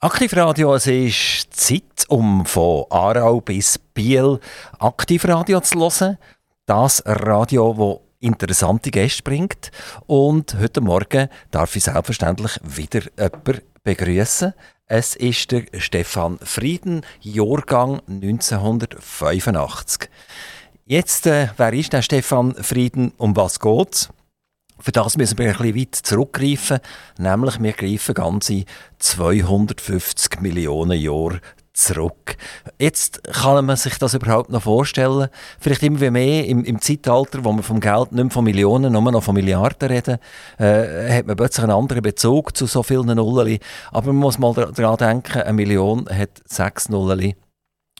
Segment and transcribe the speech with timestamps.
[0.00, 4.38] Aktivradio, es ist Zeit, um von Aarau bis Biel
[4.78, 6.18] Aktivradio zu hören.
[6.66, 9.72] Das Radio, das interessante Gäste bringt.
[10.06, 14.54] Und heute Morgen darf ich selbstverständlich wieder jemanden begrüßen.
[14.86, 20.08] Es ist der Stefan Frieden, Jahrgang 1985.
[20.86, 23.14] Jetzt, äh, wer ist der Stefan Frieden?
[23.16, 24.10] Um was geht's?
[24.80, 26.78] Für das müssen wir ein bisschen weit zurückgreifen,
[27.18, 28.64] nämlich wir greifen ganze
[28.98, 31.40] 250 Millionen Jahre
[31.78, 32.36] zurück.
[32.78, 35.28] Jetzt kann man sich das überhaupt noch vorstellen.
[35.60, 39.12] Vielleicht immer mehr im, im Zeitalter, wo man vom Geld nicht mehr von Millionen, nur
[39.12, 40.18] noch von Milliarden reden,
[40.58, 43.58] äh, hat man plötzlich einen anderen Bezug zu so vielen Nullen.
[43.92, 47.34] Aber man muss mal daran denken, eine Million hat sechs Nullen.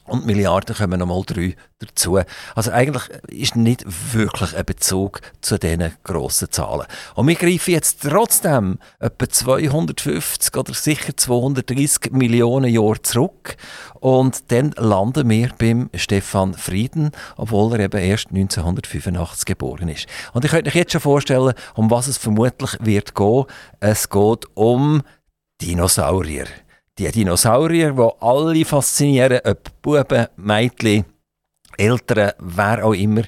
[0.08, 2.18] Und Milliarden kommen nochmal drei dazu.
[2.54, 6.86] Also eigentlich ist nicht wirklich ein Bezug zu diesen grossen Zahlen.
[7.14, 13.56] Und wir greifen jetzt trotzdem etwa 250 oder sicher 230 Millionen Jahre zurück.
[14.00, 20.06] Und dann landen wir beim Stefan Frieden, obwohl er eben erst 1985 geboren ist.
[20.32, 23.44] Und ich könnte euch jetzt schon vorstellen, um was es vermutlich wird gehen.
[23.80, 25.02] Es geht um
[25.60, 26.46] Dinosaurier
[26.98, 31.04] die Dinosaurier, die alle faszinieren, ob Buben, Mädchen,
[31.76, 33.22] Eltern, wer auch immer.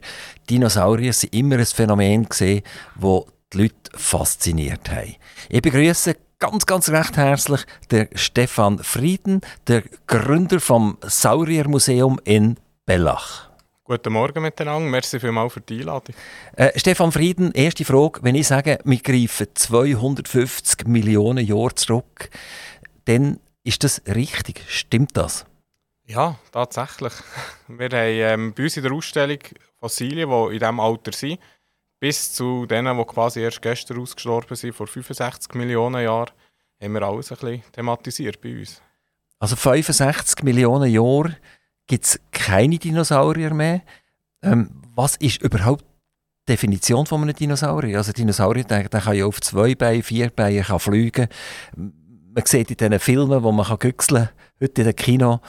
[0.49, 2.63] Dinosaurier sind immer ein Phänomen gesehen,
[2.97, 5.15] wo die Leute fasziniert haben.
[5.49, 7.61] Ich begrüße ganz, ganz recht herzlich
[7.91, 13.51] der Stefan Frieden, der Gründer vom Sauriermuseum in Bellach.
[13.85, 16.15] Guten Morgen miteinander, merci vielmals für die Einladung.
[16.57, 18.21] Äh, Stefan Frieden, erste Frage.
[18.23, 22.31] Wenn ich sage, wir greifen 250 Millionen Jahre zurück,
[23.05, 24.65] dann ist das richtig?
[24.69, 25.47] Stimmt das?
[26.07, 27.13] Ja, tatsächlich.
[27.69, 29.39] Wir haben ähm, bei uns in der Ausstellung
[29.79, 31.39] Fossilien, die in diesem Alter sind,
[32.01, 36.31] bis zu denen, die quasi erst gestern ausgestorben sind, vor 65 Millionen Jahren,
[36.83, 38.83] haben wir alles ein bisschen thematisiert bei uns.
[39.39, 41.37] Also 65 Millionen Jahre
[41.87, 43.83] gibt es keine Dinosaurier mehr.
[44.43, 45.85] Ähm, was ist überhaupt
[46.49, 47.99] die Definition von einem Dinosaurier?
[47.99, 51.29] Also Dinosaurier, der, der kann ja auf zwei Beinen, vier Beinen kann fliegen
[52.35, 54.29] man sieht in diesen Filmen, wo man kann heute
[54.61, 55.41] in dem Kino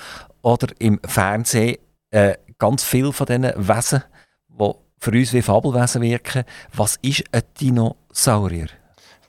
[0.42, 1.78] oder im Fernsehen,
[2.12, 4.03] äh, ganz viele von diesen Wesen,
[4.50, 6.44] die für uns wie Fabelwesen wirken.
[6.74, 8.68] Was ist ein Dinosaurier?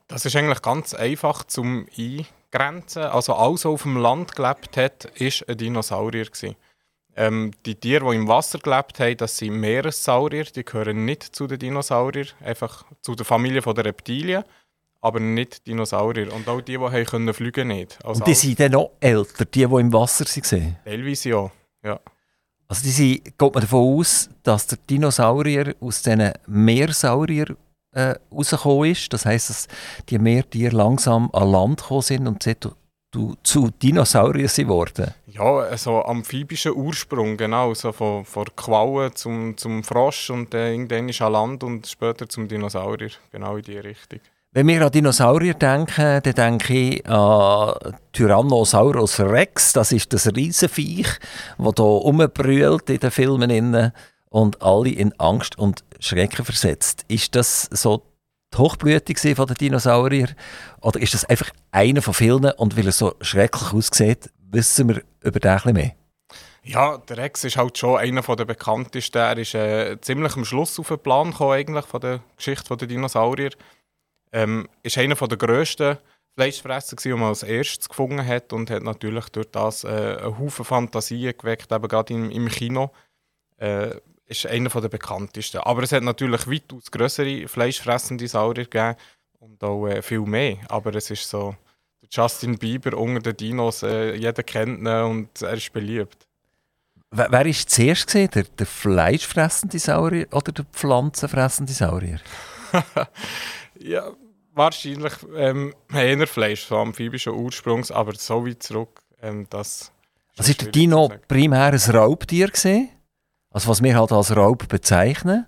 [0.09, 3.05] Das ist eigentlich ganz einfach zum Eingrenzen.
[3.05, 6.27] Also alles, was auf dem Land gelebt hat, ist ein Dinosaurier.
[7.15, 10.45] Ähm, die Tiere, die im Wasser gelebt haben, das sind Meeressaurier.
[10.45, 14.45] Die gehören nicht zu den Dinosauriern, einfach zu der Familie der Reptilien
[15.03, 16.33] aber nicht Dinosaurier.
[16.33, 17.99] Und auch die, die haben können fliegen nicht.
[18.05, 20.77] Also und die sind dann noch älter, die, die im Wasser waren?
[20.85, 21.51] Teilweise ja,
[21.85, 22.01] ja.
[22.69, 27.57] Also die sind, geht man davon aus, dass der Dinosaurier aus diesen Meersaurier
[27.91, 29.13] äh, rausgekommen ist.
[29.13, 29.69] Das heisst, dass
[30.09, 32.43] die Meertiere langsam an Land gekommen sind und
[33.13, 35.13] zu, zu Dinosauriern sind worden.
[35.27, 37.75] Ja, also amphibischer Ursprung, genau.
[37.75, 42.27] So von, von Quallen zum, zum Frosch und äh, irgendwann ist an Land und später
[42.29, 43.11] zum Dinosaurier.
[43.33, 44.21] Genau in die Richtung.
[44.55, 49.73] Wenn wir an Dinosaurier denken, dann denke ich an Tyrannosaurus Rex.
[49.73, 51.09] Das ist das Riesenviech,
[51.57, 53.93] das hier rumbrüllt in den Filmen
[54.29, 57.07] und alle in Angst und Schrecken versetzt.
[57.09, 58.03] Ist das so
[58.53, 60.29] die Hochblüte von den Dinosaurier?
[60.83, 65.03] Oder ist das einfach einer von vielen und weil er so schrecklich aussieht, wissen wir
[65.23, 65.93] über den ein mehr?
[66.63, 69.17] Ja, der Rex ist halt schon einer der bekanntesten.
[69.17, 72.87] Er ist äh, ziemlich am Schluss auf den Plan gekommen, eigentlich, von der Geschichte der
[72.87, 73.53] Dinosaurier.
[74.33, 75.99] Ähm, ist einer der grössten
[76.35, 80.65] Fleischfresser, die man als erstes gefunden hat und hat natürlich durch das äh, einen Haufen
[80.65, 82.91] Fantasien geweckt, eben gerade im, im Kino.
[83.59, 85.59] Äh, ist einer der bekanntesten.
[85.59, 88.97] Aber es hat natürlich weitaus größere fleischfressende Saurier gegeben
[89.39, 90.57] und auch äh, viel mehr.
[90.69, 91.55] Aber es ist so,
[92.11, 96.27] Justin Bieber unter den Dinos, äh, jeder kennt ihn und er ist beliebt.
[97.11, 102.21] Wer war zuerst gesehen, der, der fleischfressende Saurier oder der pflanzenfressende Saurier?
[103.79, 104.11] ja,
[104.55, 109.93] wahrscheinlich ähm, Hähnerfleisch, so amphibischen Ursprungs, aber so weit zurück, ähm, das...
[110.37, 112.89] Was ist der Dino primär ein Raubtier gesehen?
[113.51, 115.47] Also was wir halt als Raub bezeichnen?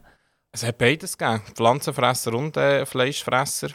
[0.52, 3.68] Es hat beides gegeben, Pflanzenfresser und äh, Fleischfresser.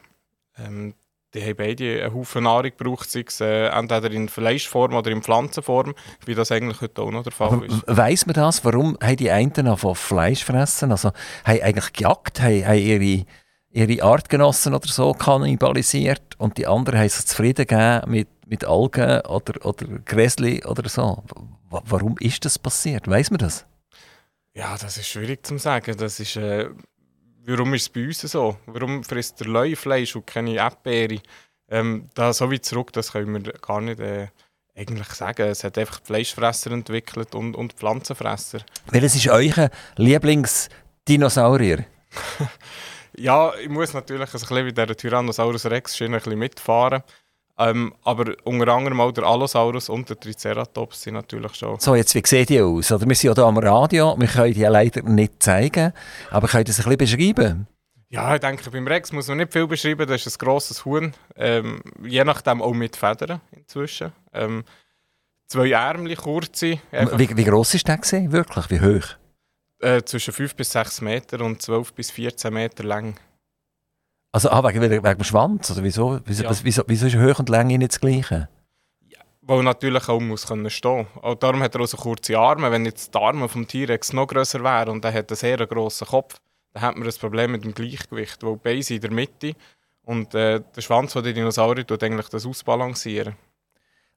[0.57, 0.93] Ähm,
[1.33, 5.21] die haben beide einen Haufen Nahrung gebraucht, sei es äh, entweder in Fleischform oder in
[5.21, 5.93] Pflanzenform,
[6.25, 7.83] wie das eigentlich heute auch noch der Fall ist.
[7.85, 8.63] Weiss man das?
[8.65, 10.91] Warum haben die einen von Fleisch fressen?
[10.91, 11.11] Also
[11.43, 13.25] haben eigentlich gejagt, haben, haben ihre
[13.71, 19.21] ihre Artgenossen oder so kannibalisiert und die anderen haben sich zufrieden gegeben mit, mit Algen
[19.21, 21.23] oder, oder Gräsli oder so.
[21.69, 23.07] W warum ist das passiert?
[23.07, 23.65] Weiß man das?
[24.53, 25.95] Ja, das ist schwierig zu sagen.
[25.97, 26.67] Das ist, äh,
[27.45, 28.57] warum ist es bei uns so?
[28.65, 31.21] Warum frisst der Löwe Fleisch und keine Erdbeere?
[31.69, 34.29] Ähm, da so weit zurück, das können wir gar nicht äh,
[34.75, 35.47] eigentlich sagen.
[35.47, 38.61] Es hat einfach Fleischfresser entwickelt und, und Pflanzenfresser.
[38.89, 41.85] Welches ist euer Lieblingsdinosaurier?
[43.19, 47.03] ja, ich muss natürlich ein bisschen wie der Tyrannosaurus Rex ein bisschen mitfahren.
[47.57, 51.77] Ähm, aber unter anderem auch der Allosaurus und der Triceratops sind natürlich schon.
[51.79, 52.89] So, jetzt, wie sehen die aus?
[52.89, 55.91] Oder wir sind ja hier am Radio, wir können die leider nicht zeigen,
[56.31, 57.67] aber könnt ihr das ein bisschen beschreiben?
[58.07, 60.07] Ja, ich denke, beim Rex muss man nicht viel beschreiben.
[60.07, 61.13] Das ist ein grosses Huhn.
[61.35, 64.13] Ähm, je nachdem auch mit Federn inzwischen.
[64.33, 64.63] Ähm,
[65.47, 66.79] zwei Ärmchen, kurze.
[66.91, 68.31] Wie, wie gross ist der gewesen?
[68.31, 68.71] wirklich?
[68.71, 69.05] Wie hoch?
[69.81, 73.17] Äh, zwischen 5 bis 6 Meter und 12 bis 14 Meter lang.
[74.31, 75.71] Also ah, wegen, wegen dem Schwanz?
[75.71, 76.51] Oder wieso, wieso, ja.
[76.63, 78.49] wieso, wieso ist Höhe und Länge nicht das Gleiche?
[79.07, 81.07] Ja, weil natürlich auch muss können stehen.
[81.21, 82.71] Auch darum hat er auch so kurze Arme.
[82.71, 86.07] Wenn jetzt die Arme vom T-Rex noch grösser wären und er hat einen sehr grossen
[86.07, 86.39] Kopf,
[86.73, 89.53] dann hat man ein Problem mit dem Gleichgewicht, weil die Beine sind in der Mitte
[90.03, 93.35] und äh, der Schwanz von den Dinosaurier tut eigentlich das ausbalancieren.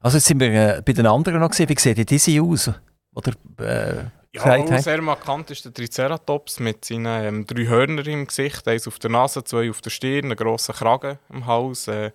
[0.00, 1.69] Also jetzt sind wir äh, bei den anderen noch gesehen.
[1.69, 2.70] Wie sieht diese aus?
[3.14, 8.26] Oder, äh, ja, auch sehr markant ist der Triceratops mit seinen ähm, drei Hörnern im
[8.26, 8.67] Gesicht.
[8.67, 11.87] Eins auf der Nase, zwei auf der Stirn, einen grossen Kragen im Hals.
[11.88, 12.12] Äh,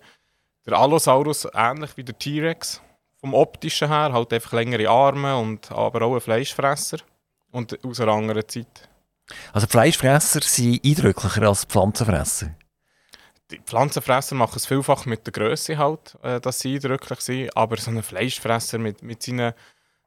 [0.66, 2.82] der Allosaurus ähnlich wie der T-Rex.
[3.20, 6.98] Vom optischen her halt einfach längere Arme und aber auch ein Fleischfresser.
[7.50, 8.88] Und aus einer anderen Zeit.
[9.52, 12.50] Also Fleischfresser sind eindrücklicher als Pflanzenfresser?
[13.50, 17.56] Die Pflanzenfresser machen es vielfach mit der Größe halt, äh, dass sie eindrücklich sind.
[17.56, 19.54] Aber so ein Fleischfresser mit, mit seinen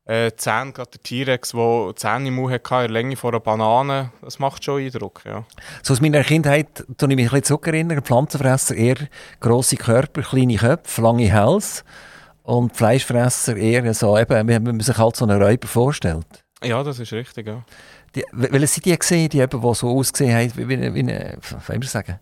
[0.06, 3.40] äh, Zähne, gerade der T-Rex, der Zähne im Mund hatte, in der Länge von einer
[3.40, 5.46] Banane, das macht schon Eindruck, ja.
[5.84, 8.02] So aus meiner Kindheit tue ich mich ein bisschen zurückerinnern.
[8.02, 8.98] Pflanzenfresser eher
[9.40, 11.84] grosse Körper, kleine Köpfe, lange Hälse
[12.44, 16.26] und Fleischfresser eher so, eben, wie man sich halt so einen Räuber vorstellt.
[16.64, 17.64] Ja, das ist richtig, ja.
[18.16, 21.38] Die, welche sind die gesehen, die, eben, die so ausgesehen haben, wie, wie, wie eine,
[21.42, 22.20] wie soll sagen,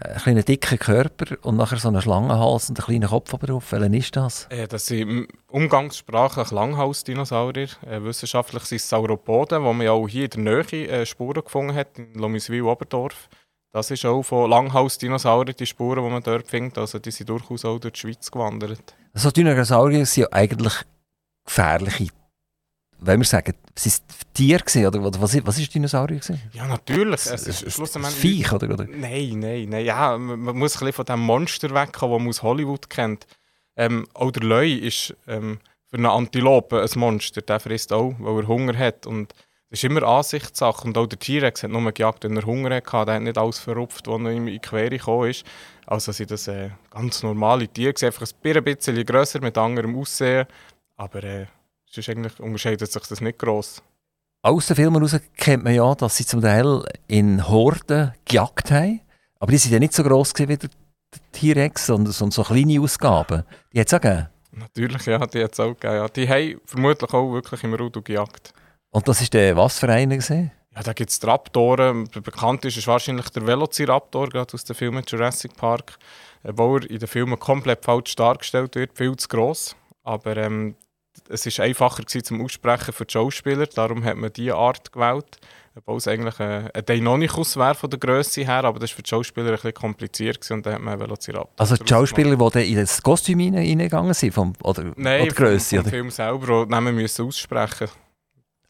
[0.00, 3.72] ein kleiner dicker Körper und nachher so einen Schlangenhals und einen kleinen Kopf oben drauf.
[3.72, 4.46] Welchen ist das?
[4.50, 7.68] Äh, das sind umgangssprachlich Langhausdinosaurier.
[7.86, 11.42] Äh, wissenschaftlich sind es Sauropoden, wo man ja auch hier in der Nähe äh, Spuren
[11.42, 13.28] gefunden hat, in Lomiswil-Oberdorf.
[13.72, 16.78] Das ist auch von Langhausdinosauriern die Spuren, die man dort findet.
[16.78, 18.94] Also die sind durchaus auch durch die Schweiz gewandert.
[19.12, 20.74] Also Dinosaurier sind ja eigentlich
[21.44, 22.08] gefährliche
[23.00, 26.40] wenn wir sagen, es waren Tiere gewesen, oder was, was ist Dinosaurier gewesen?
[26.52, 27.26] Ja, natürlich.
[27.26, 28.14] Es ist schlussendlich...
[28.14, 28.84] Viech, oder, oder?
[28.84, 29.84] Nein, nein, nein.
[29.84, 33.26] Ja, man, man muss ein bisschen von dem Monster wegkommen, das man aus Hollywood kennt.
[33.76, 37.40] Ähm, auch der Löwe ist ähm, für eine Antilope ein Monster.
[37.40, 39.06] Der frisst auch, weil er Hunger hat.
[39.06, 39.32] Und
[39.70, 40.86] das ist immer Ansichtssache.
[40.86, 43.06] Und auch der T-Rex hat nur gejagt, wenn er Hunger hatte.
[43.06, 45.44] Der hat nicht alles verrupft, was ihm in die Quere gekommen ist.
[45.86, 47.94] Also sind das äh, ganz normale Tiere.
[48.04, 50.46] Einfach ein bisschen grösser, mit anderem Aussehen.
[50.96, 51.22] Aber...
[51.22, 51.46] Äh,
[51.90, 53.82] Sonst eigentlich unterscheidet sich das nicht gross.
[54.42, 59.00] Aus den Filmen heraus kennt man ja, dass sie zum Teil in Horden gejagt haben.
[59.40, 60.70] Aber die waren ja nicht so gross wie der
[61.32, 63.44] T-Rex, sondern so kleine Ausgaben.
[63.72, 64.28] Die hat es auch gegeben?
[64.52, 65.94] Natürlich, ja, die hat es auch gegeben.
[65.94, 66.08] Ja.
[66.08, 68.52] Die haben vermutlich auch wirklich im Rudo gejagt.
[68.90, 70.50] Und das ist der was für einer gesehen?
[70.74, 72.08] Ja, da gibt es Raptoren.
[72.08, 75.98] Bekannt ist, ist wahrscheinlich der Velociraptor, gerade aus den Filmen Jurassic Park.
[76.44, 79.74] Obwohl er in den Filmen komplett falsch dargestellt wird, viel zu gross.
[80.04, 80.76] Aber ähm,
[81.28, 85.38] es war einfacher gewesen zum Aussprechen für die Schauspieler, darum hat man diese Art gewählt.
[85.76, 89.02] Obwohl es eigentlich ein, ein Deinonychus wäre von der Größe her, aber das war für
[89.02, 91.54] die Schauspieler ein bisschen kompliziert gewesen, und dann hat man Velociraptor.
[91.56, 95.80] Also die Schauspieler, die in das Kostüm reingegangen sind, vom, oder, Nein, oder die Grösse?
[95.82, 97.88] Vom Film selber, den Namen müssen aussprechen.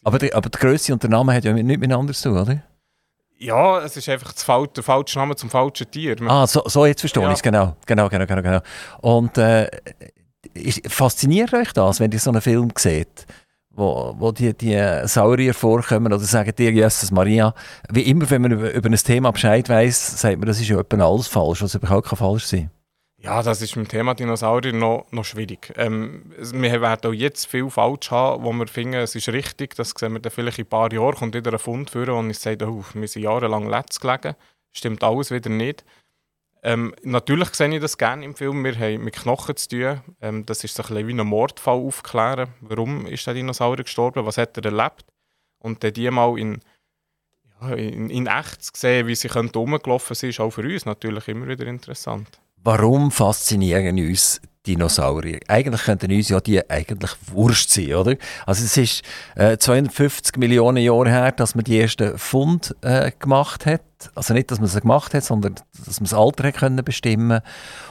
[0.05, 2.63] Aber die, aber die Größe und der Name haben ja nichts miteinander zu tun, oder?
[3.39, 6.17] Ja, es ist einfach Fal der falsche Name zum falschen Tier.
[6.27, 7.31] ah, so, so jetzt verstehe ja.
[7.31, 7.77] ich es, genau.
[7.87, 8.61] Genau, genau, genau, genau.
[9.01, 9.71] Und äh,
[10.89, 13.27] fasziniert euch das, wenn ihr so einen Film seht,
[13.71, 17.55] wo, wo die, die Saurier vorkommen oder sagen dir, Jesus Maria,
[17.91, 20.79] wie immer, wenn man über, über ein Thema Bescheid weiss, sagt man, das ist ja
[20.79, 22.71] etwa alles falsch, was überhaupt kann falsch sein
[23.21, 25.73] ja, das ist mit dem Thema Dinosaurier noch, noch schwierig.
[25.77, 29.75] Ähm, wir werden auch jetzt viel falsch haben, wo wir finden, es ist richtig.
[29.75, 32.31] Das sehen wir dann vielleicht in ein paar Jahren, kommt wieder ein Fund führen und
[32.31, 34.37] ich sage, oh, wir sind jahrelang letzt gelegen.
[34.73, 35.85] Stimmt alles wieder nicht.
[36.63, 38.65] Ähm, natürlich sehe ich das gerne im Film.
[38.65, 40.01] Wir haben mit Knochen zu tun.
[40.21, 42.49] Ähm, das ist so ein bisschen wie ein Mordfall aufklären.
[42.61, 44.27] Warum ist der Dinosaurier gestorben?
[44.27, 45.05] Was hat er erlebt?
[45.61, 46.61] Und dann die mal in,
[47.61, 51.29] ja, in, in echt zu sehen, wie sie rumgelaufen sind, ist auch für uns natürlich
[51.29, 52.41] immer wieder interessant.
[52.57, 55.41] Warum faszinieren uns Dinosaurier?
[55.49, 58.17] Eigentlich könnten uns ja die eigentlich wurscht sein, oder?
[58.47, 59.03] Also es ist
[59.37, 63.83] äh, 250 Millionen Jahre her, dass man die ersten Fund äh, gemacht hat.
[64.15, 67.41] Also nicht, dass man sie gemacht hat, sondern dass man das Alter können bestimmen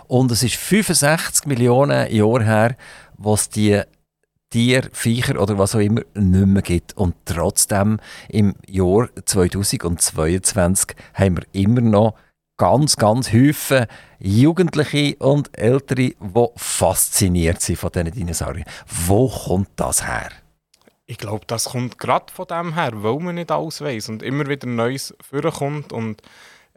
[0.08, 2.76] Und es ist 65 Millionen Jahre her,
[3.18, 3.82] wo es die
[4.50, 6.96] Tier, Viecher oder was auch immer nicht mehr gibt.
[6.96, 12.14] Und trotzdem im Jahr 2022 haben wir immer noch
[12.58, 13.86] ganz, ganz Häufen
[14.20, 18.66] Jugendliche und Ältere, die fasziniert sind von diesen Dinosauriern.
[18.88, 20.30] Wo kommt das her?
[21.06, 24.48] Ich glaube, das kommt gerade von dem her, weil man nicht alles weiß und immer
[24.48, 26.22] wieder Neues vorkommt und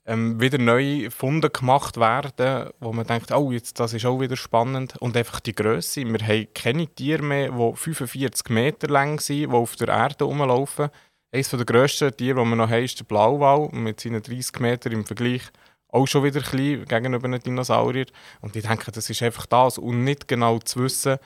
[0.06, 4.36] ähm, wieder neue Funde gemacht werden, wo man denkt, oh, jetzt, das ist auch wieder
[4.36, 4.96] spannend.
[4.98, 6.04] Und einfach die Größe.
[6.04, 10.90] Wir haben keine Tiere mehr, die 45 Meter lang sind, die auf der Erde rumlaufen.
[11.32, 14.92] Eines der grössten Tiere, die wir noch haben, ist der Blauwal mit seinen 30 Metern
[14.92, 15.42] im Vergleich
[15.92, 18.06] auch schon wieder klein gegenüber einem Dinosaurier.
[18.40, 19.78] Und ich denke, das ist einfach das.
[19.78, 21.18] Und nicht genau zu wissen,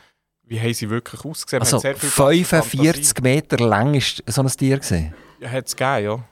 [0.47, 1.62] wie haben sie wirklich ausgesehen?
[1.62, 5.14] Also 45 Meter lang ist so ein Tier gesehen?
[5.40, 6.25] Ja, hat es gegeben, ja.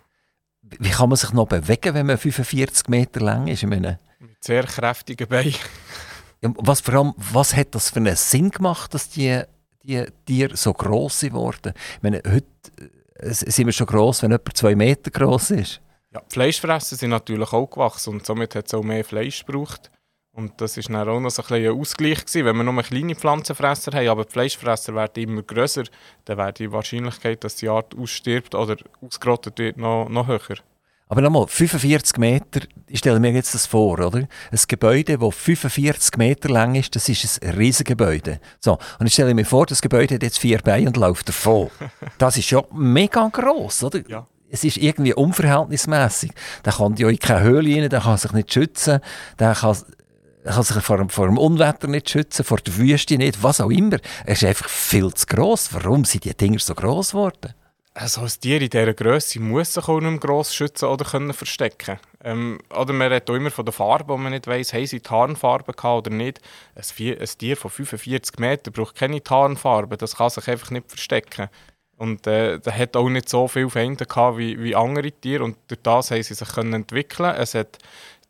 [0.79, 3.62] Wie kann man sich noch bewegen, wenn man 45 Meter lang ist?
[3.62, 5.55] Ich meine, Mit sehr kräftigen Beinen.
[6.41, 9.43] Ja, was, vor allem, was hat das für einen Sinn gemacht, dass die,
[9.83, 11.73] die Tiere so gross wurden?
[11.97, 12.47] Ich meine, heute
[13.17, 15.81] äh, sind wir schon gross, wenn jemand zwei Meter gross ist.
[16.14, 19.90] Ja, Fleischfresser sind natürlich auch gewachsen und somit hat es auch mehr Fleisch gebraucht.
[20.35, 22.47] Und das war dann auch noch so ein, ein Ausgleich gewesen.
[22.47, 25.85] Wenn wir nur kleine Pflanzenfresser haben, aber die Fleischfresser werden immer grösser,
[26.25, 30.59] dann wäre die Wahrscheinlichkeit, dass die Art ausstirbt oder ausgerottet wird, noch, noch höher.
[31.09, 34.26] Aber nochmal, 45 Meter, ich stelle mir jetzt das vor, oder?
[34.50, 38.40] Ein Gebäude, das 45 Meter lang ist, das ist ein riesiges Gebäude.
[38.61, 41.71] So, und ich stelle mir vor, das Gebäude hat jetzt vier Beine und läuft davon.
[42.16, 44.00] Das ist ja mega gross, oder?
[44.09, 44.26] Ja.
[44.52, 46.32] Es ist irgendwie unverhältnismäßig.
[46.64, 49.00] Der kann ja in keine Höhle rein, der kann sich nicht schützen,
[49.38, 49.76] der kann
[50.44, 53.71] er kann sich vor, vor dem Unwetter nicht schützen, vor der Wüste nicht, was auch
[53.71, 53.99] immer.
[54.26, 55.73] Er ist einfach viel zu gross.
[55.73, 57.54] Warum sind die Dinger so gross geworden?
[57.94, 61.99] Also ein Tier in dieser Größe muss sich auch nicht gross schützen oder können verstecken
[62.25, 65.00] ähm, Oder man redet auch immer von der Farbe, wo man nicht weiss, haben sie
[65.00, 66.40] Tarnfarbe gehabt oder nicht.
[66.75, 71.50] Ein, ein Tier von 45 Metern braucht keine Tarnfarbe, das kann sich einfach nicht verstecken.
[72.02, 75.56] Und äh, der hat auch nicht so viele Feinde gehabt wie, wie andere Tiere und
[75.68, 77.32] durch das haben sie sich können entwickeln.
[77.37, 77.78] Es hat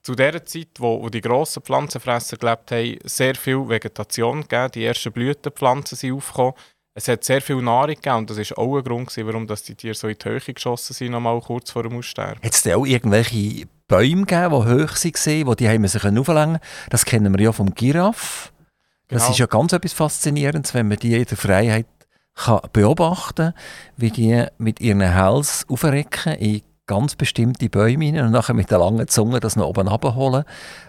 [0.02, 4.72] zu der Zeit, wo, wo die grossen Pflanzenfresser gelebt haben, sehr viel Vegetation gegeben.
[4.74, 6.52] Die ersten Blütenpflanzen sind aufgekommen.
[6.92, 9.94] Es hat sehr viel Nahrung gegeben und das war auch ein Grund, warum die Tiere
[9.94, 12.42] so in die Höhe geschossen sind, noch mal kurz vor dem Aussterben.
[12.42, 16.58] Hat es auch irgendwelche Bäume gegeben, die hoch waren, wo die haben sich auflängen
[16.90, 18.50] Das kennen wir ja vom Giraffe.
[19.08, 19.32] Das genau.
[19.32, 21.86] ist ja ganz etwas Faszinierendes, wenn man die in der Freiheit
[22.34, 23.52] kann beobachten
[23.96, 28.78] wie die mit ihren Hals aufrecken in ganz bestimmte Bäume rein und nachher mit der
[28.78, 30.44] langen Zunge das noch oben abholen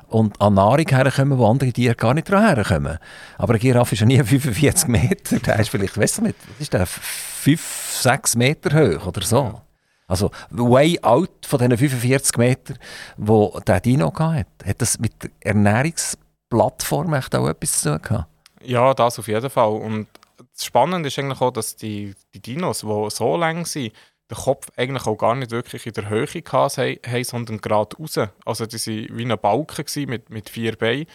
[0.07, 2.97] und an Nahrung herkommen, wo andere Tiere gar nicht herkommen.
[3.38, 6.73] Aber ein Giraffe ist ja nie 45 Meter, der ist vielleicht, weißt du nicht, ist
[6.73, 9.62] der, 5, 6 Meter hoch oder so.
[10.07, 12.77] Also way out von diesen 45 Metern,
[13.17, 14.47] wo der Dino hatte.
[14.65, 18.27] Hat das mit der Ernährungsplattform auch etwas zu tun gehabt?
[18.63, 19.71] Ja, das auf jeden Fall.
[19.71, 20.07] Und
[20.63, 23.93] das Spannende ist eigentlich auch, dass die, die Dinos, die so lang sind,
[24.32, 28.17] den Kopf eigentlich auch gar nicht wirklich in der Höhe hatten, sondern gerade raus.
[28.46, 31.05] Also die waren wie ein Balken mit, mit vier Beinen.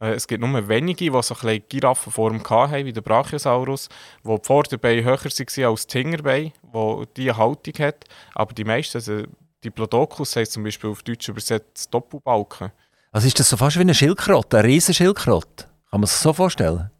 [0.00, 3.88] Äh, es gibt nur wenige, die so ein Giraffenform hatten, wie der Brachiosaurus,
[4.22, 8.04] wo die Vorderbeine höher waren als die Hinterbeine, wo diese Haltung hat.
[8.34, 9.24] Aber die meisten, also
[9.64, 12.70] die Plodocus heisst zum Beispiel auf Deutsch übersetzt Doppelbalken.
[13.10, 15.66] Also ist das so fast wie eine Schildkröte, eine Riesenschildkröte?
[15.90, 16.91] Kann man sich so vorstellen?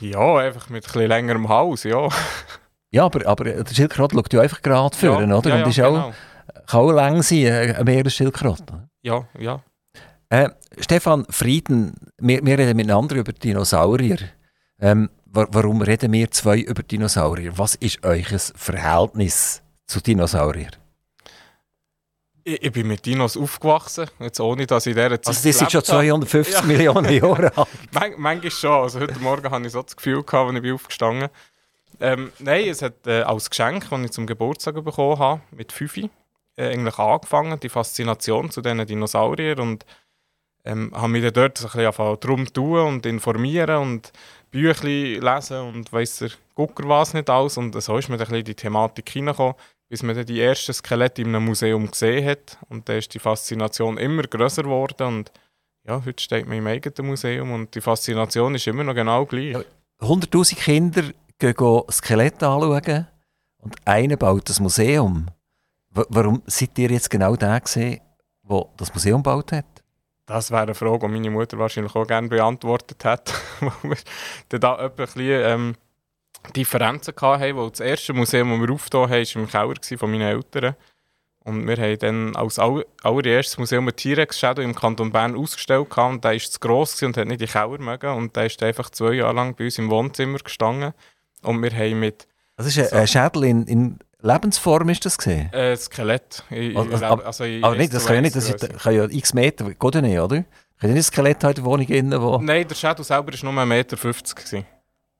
[0.00, 2.08] Ja, einfach mit etwas längerem Hals, ja.
[2.90, 5.50] Ja, aber, aber der Schildkröte schaut ja einfach gerade führen, ja, oder?
[5.50, 6.14] Ja, Und ist ja, auch,
[6.66, 8.88] kann auch lang sein, äh, ein Meeresschildkröte.
[9.02, 9.62] Ja, ja.
[10.30, 14.16] Äh, Stefan Frieden, wir, wir reden miteinander über Dinosaurier.
[14.80, 17.58] Ähm, warum reden wir zwei über Dinosaurier?
[17.58, 18.24] Was ist euer
[18.54, 20.72] Verhältnis zu Dinosauriern?
[22.48, 25.52] Ich, ich, bin mit Dinos aufgewachsen, jetzt ohne dass ich in dieser Zeit Also die
[25.52, 26.62] sind schon 250 ja.
[26.62, 27.68] Millionen Jahre alt?
[27.92, 28.70] Man, manchmal schon.
[28.70, 32.08] Also heute Morgen hatte ich so das Gefühl, gehabt, als ich aufgestanden bin.
[32.08, 36.08] Ähm, nein, es hat äh, als Geschenk, das ich zum Geburtstag bekommen habe, mit Fifi,
[36.56, 39.84] äh, eigentlich angefangen, die Faszination zu diesen Dinosauriern und
[40.64, 44.12] ähm, habe mich dann dort ein bisschen darum tun und informieren und
[44.50, 48.42] Bücher lesen und weiss der Gucker was nicht alles und so ist mir dann ein
[48.42, 49.54] die Thematik hineingekommen,
[49.88, 53.18] bis man dann die ersten Skelette in einem Museum gesehen hat und dann ist die
[53.18, 55.32] Faszination immer größer geworden und
[55.84, 59.56] ja, heute steht man im eigenen Museum und die Faszination ist immer noch genau gleich.
[60.00, 61.02] 100'000 Kinder
[61.38, 63.06] gehen Skelett anschauen
[63.58, 65.28] und einer baut das Museum.
[65.90, 68.00] W warum seid ihr jetzt genau der gesehen,
[68.48, 69.64] der das Museum gebaut hat?
[70.26, 73.32] Das wäre eine Frage, die meine Mutter wahrscheinlich auch gerne beantwortet hat.
[74.50, 75.74] Da ein bisschen ähm,
[76.54, 80.22] Differenzen hatten, weil das erste Museum, das wir aufgetan haben, war im Keller von meinen
[80.22, 80.74] Eltern.
[81.44, 85.88] Und wir haben dann als allererstes Museum ein T-Rex-Shadow im Kanton Bern ausgestellt.
[85.96, 88.10] Und der war zu gross und hat nicht in den Keller mögen.
[88.14, 90.92] Und der ist einfach zwei Jahre lang bei uns im Wohnzimmer gestanden.
[91.42, 92.26] Und wir haben mit...
[92.56, 92.96] Das ist ein, so.
[92.96, 95.50] ein Schädel in, in Lebensform ist das gesehen?
[95.52, 96.42] Äh, Skelett.
[96.50, 98.94] Ich, Also, ich, aber- also ich Aber nicht, das kann ja nicht, das ist, kann
[98.94, 100.36] ja x Meter, geht ja nicht, oder?
[100.36, 100.44] Kann
[100.82, 102.38] ja nicht ein Skelett in der Wohnung innen, wo...
[102.38, 104.66] Nein, der Schädel selber war nur 1,50 Meter.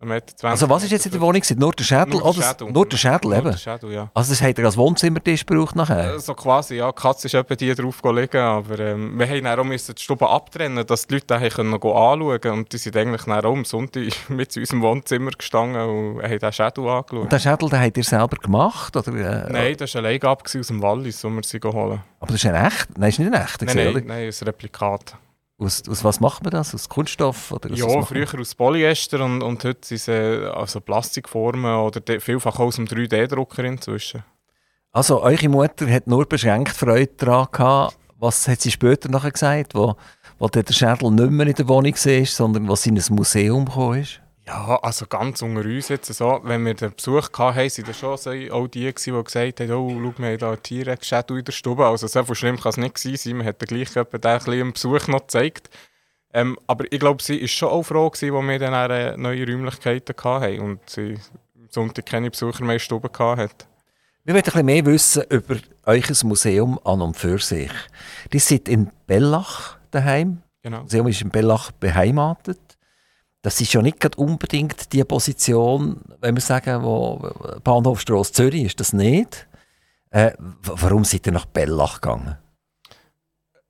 [0.01, 0.13] Gewesen.
[0.13, 0.49] 1,20 Meter.
[0.49, 1.41] Also was ist jetzt in der Wohnung?
[1.41, 1.59] gewesen?
[1.59, 2.07] Nur der Schädel?
[2.09, 2.71] Nur der das- Schädel.
[2.73, 3.51] Nur der Schädel, Nur eben?
[3.51, 4.11] der Schädel, ja.
[4.15, 6.15] Also das hat er als Wohnzimmertisch gebraucht nachher?
[6.15, 6.91] Äh, So quasi, ja.
[6.93, 10.03] Die Katze ist etwa die drauf gelegen, aber ähm, wir haben dann auch müssen die
[10.03, 12.59] Stube abtrennen, dass die Leute dann können noch anschauen können.
[12.59, 16.39] Und die sind eigentlich dann auch am Sonntag mit in unserem Wohnzimmer gestanden und haben
[16.39, 17.33] den Schädel Und angeschaut.
[17.33, 18.97] den Schädel, den habt ihr selber gemacht?
[18.97, 19.09] Oder,
[19.47, 22.01] äh, Nein, das war gewesen aus dem Wallis, wo wir sie holen.
[22.21, 22.99] Aber das ist ein echt?
[22.99, 24.15] Nein, ist nicht ein echter, Nein, gewesen, nein, oder?
[24.15, 25.17] nein, ein Replikat.
[25.61, 26.73] Aus, aus was macht man das?
[26.75, 27.51] Aus Kunststoff?
[27.51, 28.05] Oder aus Ja, man?
[28.05, 32.77] früher aus Polyester und, und heute sind sie äh, also Plastikformen oder de- vielfach aus
[32.77, 34.23] dem 3D-Drucker inzwischen.
[34.93, 37.97] Also, eure Mutter hat nur beschränkt Freude daran gehabt.
[38.21, 39.97] Was hat sie später nachher gesagt, wo,
[40.39, 44.01] wo der Schädel nicht mehr in der Wohnung war, sondern was in ein Museum gekommen
[44.03, 44.21] ist?
[44.49, 48.17] Ja, also ganz unter uns jetzt so, wenn wir den Besuch hatten, sind das schon
[48.17, 51.45] so auch die, gewesen, die gesagt haben, oh, schau, wir haben da einen T-Rex-Schädel in
[51.45, 51.85] der Stube.
[51.85, 53.37] Also so viel schlimm kann es nicht sein.
[53.37, 55.69] Man hat gleich etwa den ein bisschen im Besuch noch gezeigt.
[56.33, 59.47] Ähm, aber ich glaube, sie war schon auch froh, gewesen, als wir dann äh, neue
[59.47, 61.19] Räumlichkeiten hatten und sie
[61.55, 63.51] am Sonntag keine Besucher mehr in der Stube hatten.
[64.25, 67.73] Wir wollen ein bisschen mehr wissen über euch Museum an und für sich.
[68.33, 70.43] Die sind in Bellach daheim.
[70.63, 70.79] Genau.
[70.79, 72.61] Das Museum ist in Bellach beheimatet.
[73.43, 77.31] Das ist ja nicht unbedingt die Position, wenn wir sagen, wo
[77.63, 79.47] Bahnhofstrasse Zürich ist das nicht.
[80.11, 82.39] Äh, warum seid ihr nach Bellach gegangen?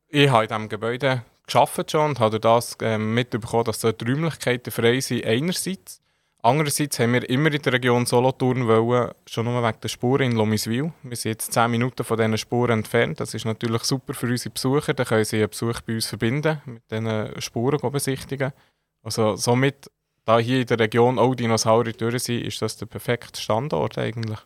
[0.09, 4.71] Ich habe in diesem Gebäude gearbeitet schon und habe das ähm, mitbekommen, dass dort Räumlichkeiten
[4.71, 6.01] frei sind, einerseits.
[6.41, 10.37] Andererseits haben wir immer in der Region Solothurn wollen, schon nur wegen der Spuren in
[10.37, 10.93] Lomiswil.
[11.03, 13.19] Wir sind jetzt 10 Minuten von diesen Spuren entfernt.
[13.19, 14.95] Das ist natürlich super für unsere Besucher.
[14.95, 18.53] Dann können sie einen Besuch bei uns verbinden, mit diesen Spuren besichtigen.
[19.03, 19.91] Also somit,
[20.25, 24.39] da hier in der Region auch Dinosaurier durch sind, ist das der perfekte Standort eigentlich.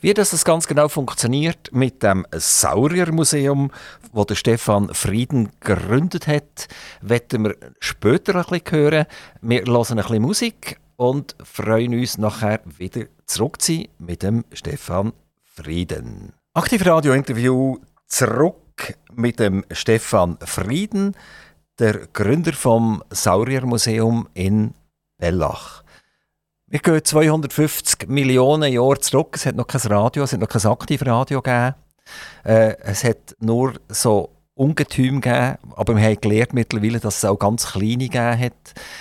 [0.00, 3.70] Wie das, das ganz genau funktioniert mit dem Sauriermuseum,
[4.12, 6.68] wo der Stefan Frieden gegründet hat,
[7.00, 9.06] werden wir später ein bisschen hören.
[9.40, 14.44] Wir hören ein bisschen Musik und freuen uns nachher wieder zurück zu sein mit dem
[14.52, 16.32] Stefan Frieden.
[16.52, 18.56] Aktivradio-Interview zurück
[19.12, 21.16] mit dem Stefan Frieden,
[21.78, 24.74] der Gründer vom Sauriermuseum in
[25.18, 25.82] Bellach.
[26.66, 29.36] Wir gehen 250 Millionen Jahre zurück.
[29.36, 31.74] Es hat noch kein Radio, es hat noch kein Aktivradio gegeben.
[32.44, 37.36] Äh, es hat nur so Ungetüm gegeben, aber wir haben gelernt mittlerweile, dass es auch
[37.36, 38.52] ganz kleine gegeben hat.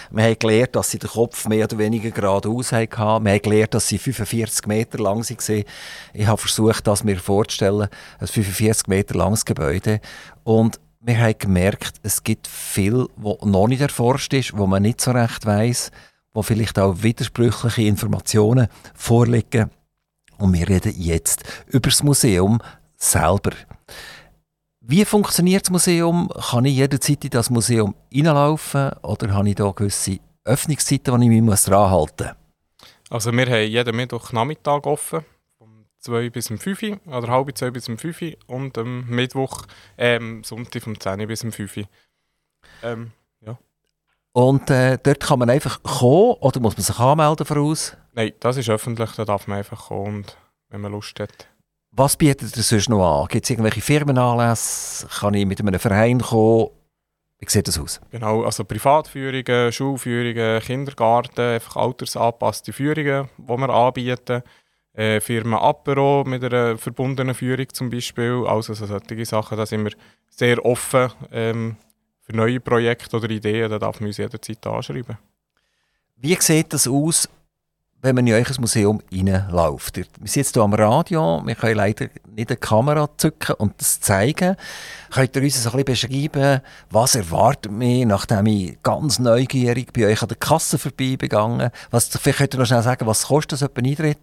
[0.09, 2.89] Wir haben gelernt, dass sie den Kopf mehr oder weniger geradeaus hatten.
[3.23, 5.63] Wir haben gelernt, dass sie 45 Meter lang waren.
[6.13, 10.01] Ich habe versucht, das mir vorzustellen, ein 45 Meter langes Gebäude.
[10.43, 15.01] Und wir haben gemerkt, es gibt viel, was noch nicht erforscht ist, wo man nicht
[15.01, 15.91] so recht weiß
[16.33, 19.69] wo vielleicht auch widersprüchliche Informationen vorliegen.
[20.37, 22.59] Und wir reden jetzt über das Museum
[22.97, 23.51] selber.
[24.81, 26.29] Wie funktioniert das Museum?
[26.49, 31.41] Kann ich jederzeit in das Museum reinlaufen oder habe ich da gewisse Öffnungszeiten, die ich
[31.41, 32.25] mich dran muss?
[33.09, 35.23] Also wir haben jeden Mittwochnachmittag offen,
[36.03, 39.63] 2 bis um 5 Uhr, oder halb 2 bis um 5 Uhr und am Mittwoch,
[39.97, 41.83] ähm, Sonntag vom 10 Uhr bis um 5 Uhr.
[42.83, 43.11] Ähm,
[44.33, 47.95] Und äh, dort kann man einfach kommen oder muss man sich anmelden voraus?
[48.13, 50.37] nein, das ist öffentlich, da darf man einfach kommen, und,
[50.69, 51.47] wenn man Lust hat.
[51.91, 53.27] Was bietet ihr sonst noch an?
[53.27, 55.07] Gibt es irgendwelche Firmenanlässe?
[55.07, 56.69] Kann ich mit einem Verein kommen?
[57.37, 58.01] Wie sieht das aus?
[58.09, 64.41] Genau, also Privatführungen, Schulführungen, Kindergarten, einfach altersangepasste Führungen, die wir anbieten.
[64.95, 68.45] Äh, Firma Apero mit einer verbundenen Führung zum Beispiel.
[68.47, 69.93] Also so solche Sachen, da sind wir
[70.29, 71.77] sehr offen ähm,
[72.21, 73.71] für neue Projekte oder Ideen.
[73.71, 75.17] Da darf man uns jederzeit anschreiben.
[76.17, 77.27] Wie sieht das aus,
[78.01, 79.97] wenn man in euch Museum reinläuft?
[79.97, 83.99] Wir sind jetzt hier am Radio, wir können leider nicht eine Kamera zücken und das
[83.99, 84.55] zeigen.
[85.09, 90.21] Könnt ihr uns ein bisschen beschreiben, was erwartet mich, nachdem ich ganz neugierig bei euch
[90.21, 93.65] an der Kasse vorbei begangen was, Vielleicht könnt ihr noch schnell sagen, was kostet so
[93.65, 94.19] ein Eintritt?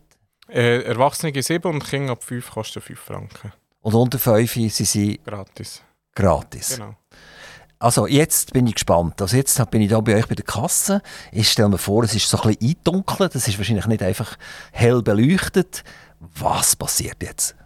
[0.52, 3.52] Äh, Erwachsene 7 und Kinder ab 5 kosten 5 Franken.
[3.82, 5.82] Und unter 5 sind sie Gratis.
[6.14, 6.76] gratis.
[6.76, 6.96] Genau.
[7.78, 9.22] Also jetzt bin ich gespannt.
[9.22, 11.00] Also jetzt bin ich da bei euch bei der Kasse.
[11.32, 13.34] Ich stelle mir vor, es ist so ein bisschen eindunkelt.
[13.34, 14.36] Es ist wahrscheinlich nicht einfach
[14.72, 15.82] hell beleuchtet.
[16.18, 17.56] Was passiert jetzt?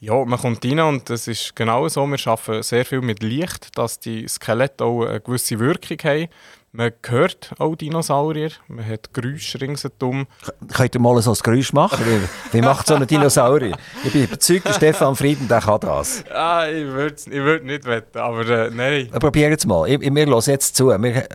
[0.00, 2.06] Ja, man kommt rein und es ist genau so.
[2.06, 6.28] Wir arbeiten sehr viel mit Licht, dass die Skelette auch eine gewisse Wirkung haben.
[6.70, 10.26] Man hört auch Dinosaurier, man hat Geräusche ringsherum.
[10.74, 12.04] Könnt ihr mal so ein Geräusch machen?
[12.04, 13.74] Wie, wie macht so ein Dinosaurier?
[14.04, 16.24] Ich bin überzeugt, Stefan Frieden der kann das.
[16.30, 19.08] Ah, ich würde ich würd nicht wetten, aber äh, nein.
[19.18, 19.88] Probier jetzt mal.
[19.88, 20.88] Ich, ich, wir hören jetzt zu.
[20.88, 21.26] Wir, wir,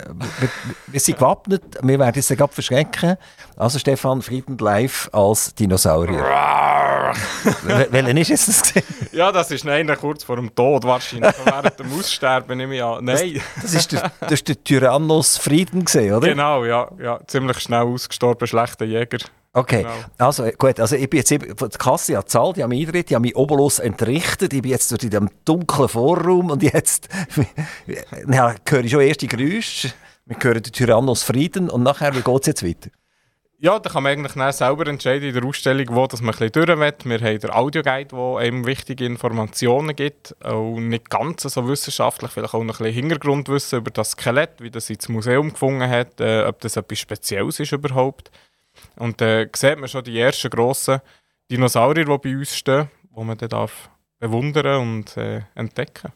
[0.85, 1.63] wir sind gewappnet.
[1.81, 3.17] Wir werden uns gerade verschrecken.
[3.57, 6.23] Also Stefan Frieden live als Dinosaurier.
[7.63, 8.83] Welchen ist es das?
[9.11, 13.03] ja, das ist einer kurz vor dem Tod, wahrscheinlich während dem Aussterben, nehme ich an.
[13.03, 13.41] Nein.
[13.55, 16.27] Das, das, ist der, das ist der Tyrannos Frieden, gewesen, oder?
[16.27, 17.19] Genau, ja, ja.
[17.27, 19.19] Ziemlich schnell ausgestorben, schlechter Jäger.
[19.55, 20.27] Okay, genau.
[20.29, 23.11] also gut, also ich bin jetzt eben, die Kasse hat gezahlt, ich habe meinen Eintritt,
[23.11, 27.07] ich habe mich oberlos entrichtet, ich bin jetzt durch in diesem dunklen Vorraum und jetzt
[28.27, 29.93] ja, höre ich schon erste Geräusche,
[30.25, 32.89] wir hören den Tyrannos Frieden und nachher, wie geht es jetzt weiter?
[33.63, 36.65] Ja, da kann man eigentlich selber entscheiden in der Ausstellung, wo dass man ein bisschen
[36.65, 37.19] durch will.
[37.21, 42.53] Wir haben den Audioguide, der einem wichtige Informationen gibt, auch nicht ganz so wissenschaftlich, vielleicht
[42.55, 46.43] auch noch ein bisschen Hintergrundwissen über das Skelett, wie das ins Museum gefunden hat, äh,
[46.43, 48.31] ob das etwas Spezielles ist überhaupt.
[48.97, 50.99] Und da äh, sieht man schon die ersten grossen
[51.49, 56.11] Dinosaurier, die bei uns stehen, die man dann darf bewundern und äh, entdecken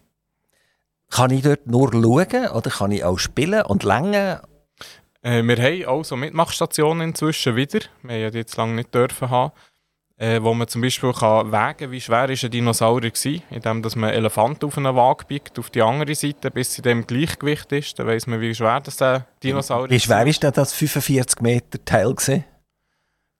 [1.09, 4.37] Kann ich dort nur schauen oder kann ich auch spielen und längen?
[5.21, 7.79] Äh, wir haben auch so Mitmachstationen inzwischen wieder.
[8.03, 9.51] Wir haben ja die jetzt lange nicht dürfen haben.
[10.19, 13.95] Äh, wo man zum Beispiel kann wägen wie schwer ist ein Dinosaurier war, indem dass
[13.95, 17.99] man Elefanten auf eine Waage biegt, auf die andere Seite, bis sie dem Gleichgewicht ist.
[17.99, 19.91] Dann weiss man, wie schwer das der Dinosaurier ist.
[19.91, 22.15] Wie schwer ist denn das 45 Meter Teil?
[22.15, 22.45] Gewesen?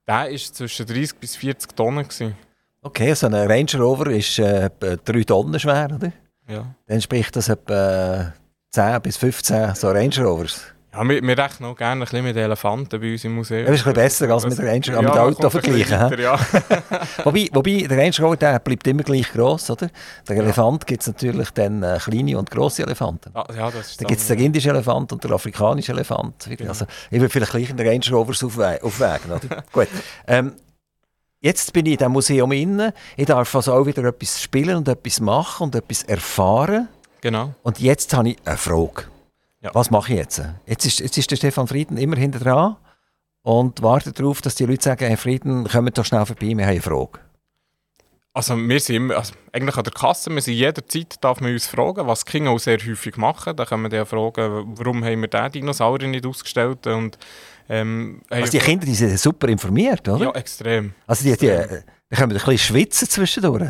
[0.07, 2.03] Der war zwischen 30 bis 40 Tonnen.
[2.03, 2.37] Gewesen.
[2.83, 6.11] Okay, so ein Range Rover ist äh, 3 Tonnen schwer, oder?
[6.47, 6.75] Ja.
[6.85, 8.33] Dann spricht das etwa
[8.69, 10.73] 10 bis 15 so Range Rovers.
[10.97, 13.65] Ja, wir, wir rechnen auch gerne ein bisschen mit Elefanten bei uns im Museum.
[13.67, 15.99] Das ist ein bisschen besser als mit, der Range, ja, mit dem Auto vergleichen.
[15.99, 16.39] Weiter, ja.
[17.23, 19.89] wobei, wobei, der Range Rover der bleibt immer gleich gross, oder?
[20.27, 20.41] Der ja.
[20.41, 23.29] Elefant gibt es natürlich dann äh, kleine und grosse Elefanten.
[23.35, 26.49] Ah, ja, das dann gibt es den indischen Elefant und den afrikanischen Elefant.
[26.49, 26.69] Genau.
[26.69, 29.63] Also, ich würde vielleicht gleich in den Range Rovers aufwägen, oder?
[29.71, 29.87] Gut.
[30.27, 30.53] Ähm,
[31.39, 32.95] Jetzt bin ich in diesem Museum inne.
[33.15, 36.87] Ich darf also auch wieder etwas spielen und etwas machen und etwas erfahren.
[37.21, 37.53] Genau.
[37.61, 39.03] Und jetzt habe ich eine Frage.
[39.61, 39.73] Ja.
[39.73, 40.41] Was mache ich jetzt?
[40.65, 42.77] Jetzt ist, jetzt ist der Stefan Frieden immer hinter dran
[43.41, 46.71] und wartet darauf, dass die Leute sagen, Herr Frieden, kommen doch schnell vorbei, wir haben
[46.71, 47.19] eine Frage.
[48.33, 51.65] Also wir sind immer, also eigentlich an der Kasse, wir sind jederzeit, darf man uns
[51.65, 53.55] fragen, was die Kinder auch sehr häufig machen.
[53.55, 57.17] Da können wir dann fragen, warum haben wir diesen Dinosaurier nicht ausgestellt und
[57.67, 60.25] ähm, also die Kinder die sind super informiert, oder?
[60.25, 60.93] Ja, extrem.
[61.07, 61.79] Also die, die, die,
[62.11, 63.67] die können ein bisschen schwitzen zwischendurch.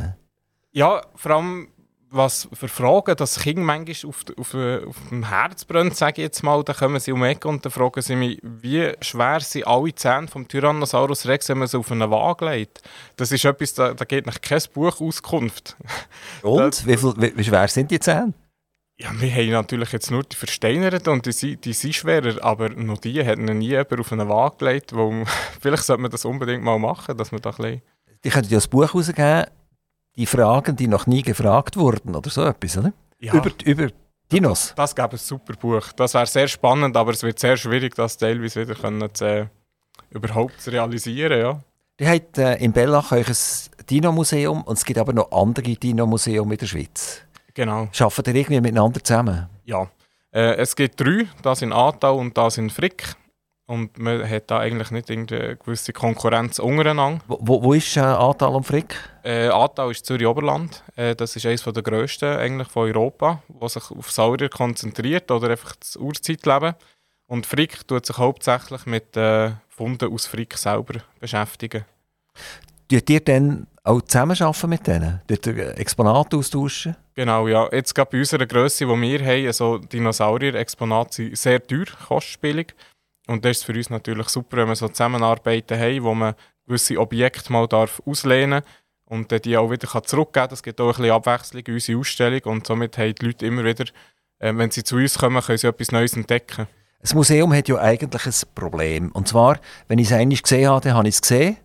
[0.74, 1.70] Ja, vor allem
[2.10, 6.44] was für Fragen das Kind manchmal auf, auf, auf dem Herz brennt, sage ich jetzt
[6.44, 9.68] mal, dann kommen sie um die Ecke und dann fragen sie mich, wie schwer sind
[9.68, 12.82] alle Zähne vom Tyrannosaurus Rex, wenn man sie auf eine Waage legt.
[13.18, 15.76] Das ist etwas, da, da geht nach kein Buch Auskunft.
[16.42, 16.60] Und?
[16.60, 18.34] Das, wie, viel, wie, wie, schwer sind die Zähne?
[19.00, 22.98] Ja, wir haben natürlich jetzt nur die versteinerten und die, die sind schwerer, aber noch
[22.98, 25.24] die hat noch nie jemand auf eine Waage gelegt, wo,
[25.62, 27.82] vielleicht sollte man das unbedingt mal machen, dass man da ein bisschen...
[28.24, 29.46] Die könnten ja ein Buch rausgeben,
[30.18, 32.94] die Fragen, die noch nie gefragt wurden oder so etwas, oder?
[33.20, 33.34] Ja.
[33.34, 33.90] Über, über
[34.32, 34.74] Dinos.
[34.76, 35.92] Das, das gäbe ein super Buch.
[35.94, 39.46] Das wäre sehr spannend, aber es wird sehr schwierig, das teilweise wieder können, äh,
[40.10, 41.40] überhaupt zu realisieren.
[41.40, 41.60] Ja.
[42.00, 43.26] Die hat äh, in Bellach ein
[43.90, 47.22] Dino-Museum und es gibt aber noch andere Dino-Museum in der Schweiz.
[47.54, 47.90] Genau.
[48.00, 49.48] Arbeiten die irgendwie miteinander zusammen?
[49.66, 49.90] Ja.
[50.32, 53.16] Äh, es gibt drei, das in Aargau und das in Frick.
[53.70, 57.22] Und man hat da eigentlich nicht eine gewisse Konkurrenz untereinander.
[57.28, 58.96] Wo, wo ist äh, Atal und Frick?
[59.24, 60.84] Äh, Atal ist Zürich-Oberland.
[60.96, 65.50] Äh, das ist eines der grössten eigentlich von Europa, was sich auf Saurier konzentriert oder
[65.50, 66.76] einfach das Urzeitleben.
[67.28, 71.84] Und Frick tut sich hauptsächlich mit äh, Funden aus Frick selber beschäftigen.
[72.90, 75.22] Tut ihr dann auch zusammenarbeiten mit denen?
[75.28, 76.96] Tut ihr Exponate austauschen?
[77.16, 77.68] Genau, ja.
[77.74, 82.74] Jetzt gerade bei unserer Größe, die wir haben, also Dinosaurier-Exponate sind sehr teuer, kostspielig.
[83.28, 86.34] Und das ist für uns natürlich super, wenn wir so Zusammenarbeiten haben, wo man
[86.66, 88.64] gewisse Objekte mal darf auslehnen
[89.06, 90.50] und dann die auch wieder zurückgeben kann.
[90.50, 93.64] Das gibt auch ein bisschen Abwechslung in unsere Ausstellung und somit haben die Leute immer
[93.64, 93.86] wieder,
[94.40, 96.68] äh, wenn sie zu uns kommen, können sie etwas Neues entdecken.
[97.02, 99.12] Das Museum hat ja eigentlich ein Problem.
[99.12, 101.58] Und zwar, wenn ich es einmal gesehen habe, dann habe ich es gesehen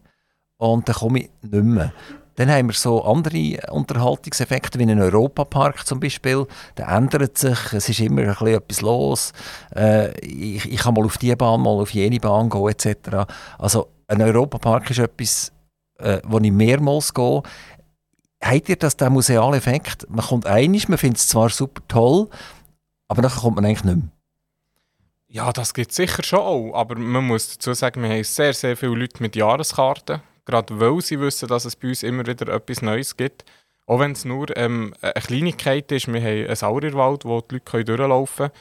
[0.59, 1.93] und dann komme ich nicht mehr.
[2.37, 6.47] Dann haben wir so andere Unterhaltungseffekte, wie ein Europapark zum Beispiel.
[6.77, 9.33] Der ändert sich, es ist immer ein bisschen etwas los.
[9.75, 13.27] Äh, ich, ich kann mal auf diese Bahn, mal auf jene Bahn gehen, etc.
[13.59, 15.53] Also ein Europapark ist etwas,
[15.99, 17.43] äh, wo ich mehrmals gehe.
[18.43, 19.61] Habt ihr das, den musealen?
[20.09, 22.29] Man kommt einig, man findet es zwar super toll,
[23.09, 24.09] aber dann kommt man eigentlich nicht mehr.
[25.29, 28.53] Ja, das gibt es sicher schon auch, aber man muss dazu sagen, wir haben sehr,
[28.53, 32.53] sehr viele Leute mit Jahreskarten gerade weil sie wissen, dass es bei uns immer wieder
[32.53, 33.45] etwas Neues gibt.
[33.87, 37.85] Auch wenn es nur ähm, eine Kleinigkeit ist, wir haben einen Saurierwald, wo die Leute
[37.85, 38.53] durchlaufen können.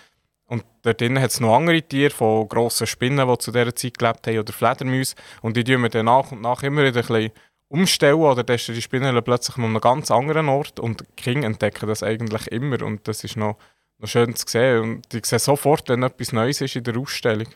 [0.51, 3.97] Und dort drinnen hat es noch andere Tiere, von grossen Spinnen, die zu dieser Zeit
[3.97, 5.15] gelebt haben, oder Fledermäuse.
[5.41, 7.31] Und die tun wir dann nach und nach immer wieder ein bisschen
[7.69, 10.79] umstellen, oder dann ist die Spinne plötzlich an einem ganz anderen Ort.
[10.79, 12.81] Und die Kinder entdecken das eigentlich immer.
[12.81, 13.55] Und das ist noch,
[13.99, 14.81] noch schön zu sehen.
[14.81, 17.47] Und die sehen sofort, wenn etwas Neues ist in der Ausstellung.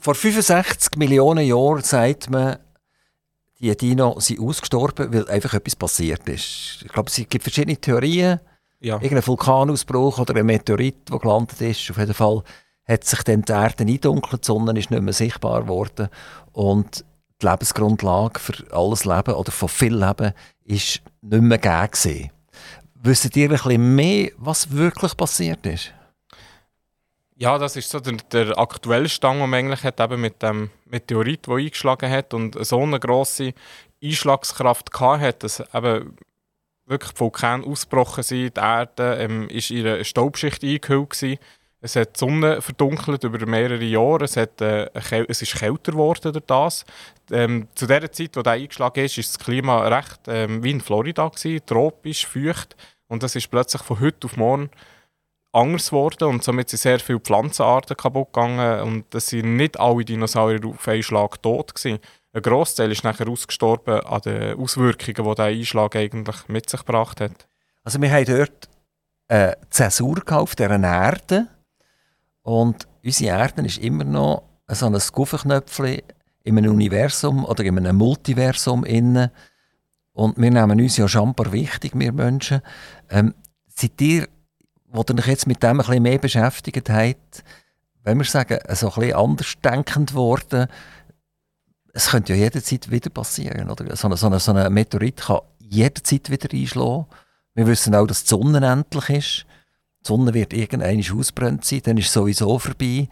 [0.00, 2.58] Vor 65 Millionen Jahren sagt man,
[3.58, 6.82] die Dino sind ausgestorben, weil einfach etwas passiert ist.
[6.84, 8.40] Ich glaube, es gibt verschiedene Theorien.
[8.80, 8.96] Ja.
[8.96, 11.90] Irgendein Vulkanausbruch oder ein Meteorit, der gelandet ist.
[11.90, 12.42] Auf jeden Fall
[12.86, 16.08] hat sich dann die Erde eindunkelt, die Sonne ist nicht mehr sichtbar geworden
[16.52, 17.04] und
[17.42, 20.32] die Lebensgrundlage für alles Leben oder von viel Leben
[20.64, 22.30] ist nicht mehr gegeben.
[23.02, 25.92] Wisst ihr ein bisschen mehr, was wirklich passiert ist?
[27.38, 30.70] Ja, das ist so der, der aktuelle Stand, den man eigentlich hat, eben mit dem
[30.86, 33.52] Meteorit, der eingeschlagen hat und so eine grosse
[34.02, 36.16] Einschlagskraft hatte, dass eben
[36.86, 38.56] wirklich die Vulkane ausgebrochen sind.
[38.56, 41.10] Die Erde ähm, ist in eine Staubschicht eingehüllt.
[41.10, 41.38] Gewesen.
[41.82, 44.24] Es hat die Sonne verdunkelt über mehrere Jahre.
[44.24, 44.88] Es, hat, äh,
[45.28, 46.86] es ist kälter geworden durch das.
[47.30, 50.80] Ähm, zu der Zeit, wo der eingeschlagen ist, ist das Klima recht ähm, wie in
[50.80, 52.76] Florida gewesen, tropisch, feucht.
[53.08, 54.70] Und das ist plötzlich von heute auf morgen
[55.56, 60.04] anders geworden und somit sind sehr viele Pflanzenarten kaputt gegangen und es sind nicht alle
[60.04, 61.98] Dinosaurier auf einen Schlag tot gewesen.
[62.32, 67.20] Ein Großteil ist nachher ausgestorben an den Auswirkungen, die dieser Einschlag eigentlich mit sich gebracht
[67.20, 67.48] hat.
[67.82, 68.68] Also wir haben dort
[69.28, 71.48] eine Zäsur auf dieser Erde
[72.42, 76.02] und unsere Erde ist immer noch so ein Guffenknöpfchen
[76.44, 79.30] in einem Universum oder in einem Multiversum innen.
[80.12, 82.60] Und wir nehmen uns ja schamper wichtig, wir Menschen.
[83.10, 83.34] Ähm,
[83.68, 84.28] seid ihr
[84.96, 87.44] wo ihr euch jetzt mit dem ein bisschen mehr beschäftigt habt,
[88.02, 90.68] wenn wir sagen, so ein bisschen anders denkend worden,
[91.92, 93.70] es könnte ja jederzeit wieder passieren.
[93.70, 93.96] Oder?
[93.96, 97.06] So, ein so, so Meteorit kann jederzeit wieder einschlagen.
[97.54, 99.46] Wir wissen auch, dass die Sonne endlich ist.
[100.02, 103.08] Die Sonne wird irgendwann ausbrennt sein, dann ist es sowieso vorbei.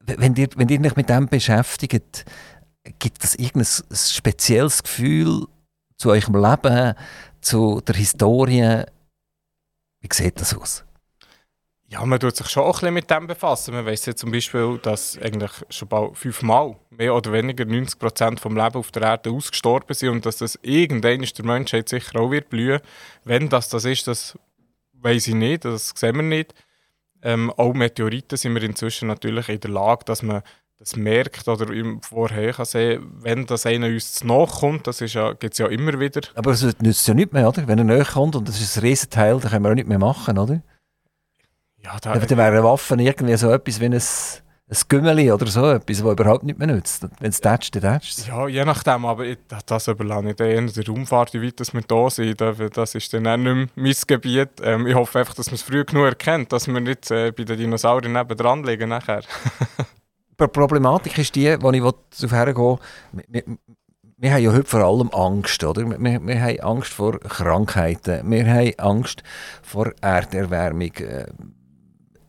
[0.00, 2.24] Wenn ihr, wenn ihr euch mit dem beschäftigt,
[2.98, 5.46] gibt es irgendein spezielles Gefühl
[5.96, 6.94] zu eurem Leben,
[7.40, 8.84] zu der Historie?
[10.00, 10.84] Wie sieht das aus?
[11.90, 13.72] Ja, man tut sich schon auch ein bisschen mit dem befassen.
[13.72, 18.40] Man weiß ja zum Beispiel, dass eigentlich schon bald fünfmal mehr oder weniger 90 Prozent
[18.40, 22.30] vom Leben auf der Erde ausgestorben sind und dass das irgendwann der Menschheit sicher auch
[22.30, 22.80] wird blühen.
[23.24, 24.38] Wenn das das ist, das
[25.00, 26.52] weiß ich nicht, das sehen wir nicht.
[27.22, 30.42] Ähm, auch Meteoriten sind wir inzwischen natürlich in der Lage, dass man
[30.78, 31.66] das merkt oder
[32.02, 36.20] Vorher kann sehen, wenn das einer uns nachkommt, das ja, gibt es ja immer wieder.
[36.34, 37.66] Aber es nützt ja nicht mehr, oder?
[37.66, 39.98] Wenn er näher kommt und das ist ein Riesenteil, dann können wir auch nicht mehr
[39.98, 40.62] machen, oder?
[41.84, 45.70] Ja, da, dann wäre eine Waffe irgendwie so etwas wie ein, ein Gümmeli oder so
[45.70, 47.06] etwas, das überhaupt nicht mehr nützt.
[47.20, 50.86] Wenn es tätscht, dann tätscht Ja, je nachdem, aber ich, das überlasse ich eher der
[50.86, 52.40] Raumfahrt, wie weit wir da sind.
[52.76, 54.50] Das ist dann auch nicht mehr mein Gebiet.
[54.62, 57.44] Ähm, ich hoffe einfach, dass man es früh genug erkennt, dass wir nicht äh, bei
[57.44, 59.22] den Dinosauriern nebendran liegen nachher.
[60.40, 62.78] Die Problematik ist die, wo ich darauf hergehe,
[63.26, 63.42] wir,
[64.18, 65.82] wir haben ja heute vor allem Angst, oder?
[65.84, 69.24] Wir, wir haben Angst vor Krankheiten, wir haben Angst
[69.62, 70.92] vor Erderwärmung.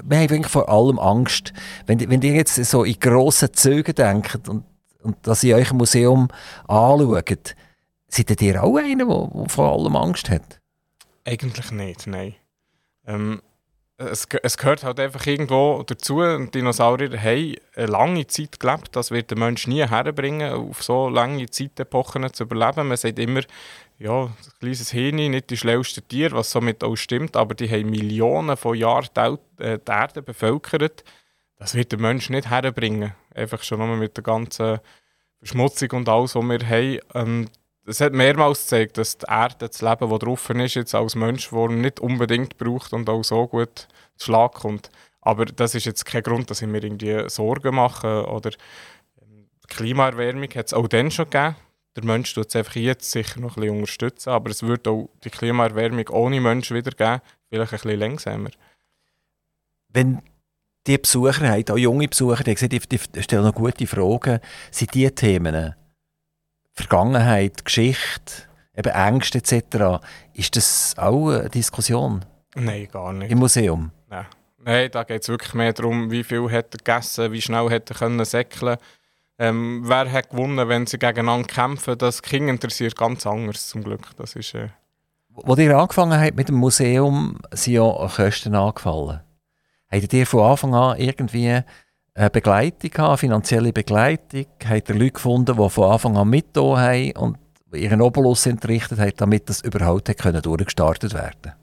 [0.03, 1.53] Wir haben eigentlich vor allem Angst,
[1.85, 4.63] wenn, wenn ihr jetzt so in grossen Zügen denkt und,
[5.01, 6.27] und dass ihr euch ein Museum
[6.67, 7.55] anschaut,
[8.07, 10.59] seid ihr auch einer, der vor allem Angst hat?
[11.25, 12.35] Eigentlich nicht, nein.
[13.05, 13.41] Ähm,
[13.99, 16.21] es, es gehört halt einfach irgendwo dazu.
[16.47, 18.95] Dinosaurier haben eine lange Zeit gelebt.
[18.95, 22.87] Das wird der Mensch nie herbringen, auf so lange Zeitepochen zu überleben.
[22.87, 23.41] Man sagt immer,
[23.99, 27.89] ja, ein kleines Hirn, nicht die schlauesten Tiere, was somit auch stimmt, aber die haben
[27.89, 31.03] Millionen von Jahren die, äh, die Erde bevölkert.
[31.57, 33.13] Das wird der Mensch nicht herbringen.
[33.35, 34.79] Einfach schon nur mit der ganzen
[35.39, 36.99] Verschmutzung und alles, was wir haben.
[37.13, 37.49] Ähm,
[37.85, 41.49] es hat mehrmals gezeigt, dass die Erde, das Leben, das drauf ist, jetzt als Mensch,
[41.49, 44.89] das nicht unbedingt braucht und auch so gut zu Schlag kommt.
[45.21, 48.25] Aber das ist jetzt kein Grund, dass ich mir irgendwie Sorgen mache.
[48.27, 48.51] Oder
[49.21, 51.55] ähm, Klimaerwärmung hat es auch dann schon gegeben.
[51.95, 55.09] Der Mensch tut es einfach jetzt sicher noch ein bisschen unterstützen, aber es wird auch
[55.23, 58.49] die Klimaerwärmung ohne Mensch wieder geben, vielleicht ein bisschen langsamer.
[59.89, 60.21] Wenn
[60.87, 64.39] die Besucher haben, auch junge Besucher, die, gesagt, die, die stellen noch gute Fragen,
[64.71, 65.75] sind diese Themen
[66.73, 68.43] Vergangenheit, Geschichte,
[68.75, 70.01] eben Ängste etc.
[70.33, 72.23] Ist das auch eine Diskussion?
[72.55, 73.31] Nein, gar nicht.
[73.31, 73.91] Im Museum?
[74.07, 74.25] Nein,
[74.57, 77.89] Nein da geht es wirklich mehr darum, wie viel hat er gegessen, wie schnell hat
[77.89, 78.77] er können säckeln
[79.39, 81.97] ähm, wer hat gewonnen, wenn sie gegeneinander kämpfen.
[81.97, 84.01] Das Kind interessiert ganz anders zum Glück.
[84.17, 84.67] Das ist, äh
[85.29, 89.21] Wo ihr angefangen habt mit dem Museum, sind ja Kosten angefallen.
[89.89, 91.61] Habt ihr von Anfang an irgendwie
[92.13, 94.45] eine Begleitung haben, finanzielle Begleitung?
[94.67, 97.37] Habt ihr Leute gefunden, die von Anfang an mit haben und
[97.73, 101.53] ihren Obolus entrichtet haben, damit das überhaupt können durchgestartet werden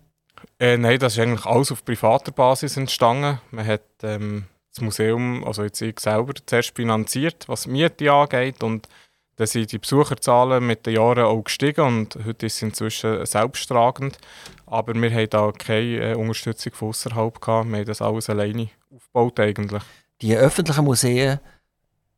[0.59, 3.39] äh, Nein, das ist eigentlich alles auf privater Basis entstanden.
[3.51, 4.45] Man hat ähm,
[4.77, 8.89] das Museum, also jetzt ich selber, zuerst finanziert, was die Miete angeht und
[9.37, 14.17] dann sind die Besucherzahlen mit den Jahren auch gestiegen und heute ist es inzwischen selbsttragend.
[14.65, 17.47] Aber wir haben da keine äh, Unterstützung von außerhalb.
[17.47, 19.83] Wir haben das alles alleine aufgebaut eigentlich.
[20.23, 21.39] Die öffentlichen Museen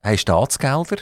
[0.03, 0.99] haben Staatsgelder.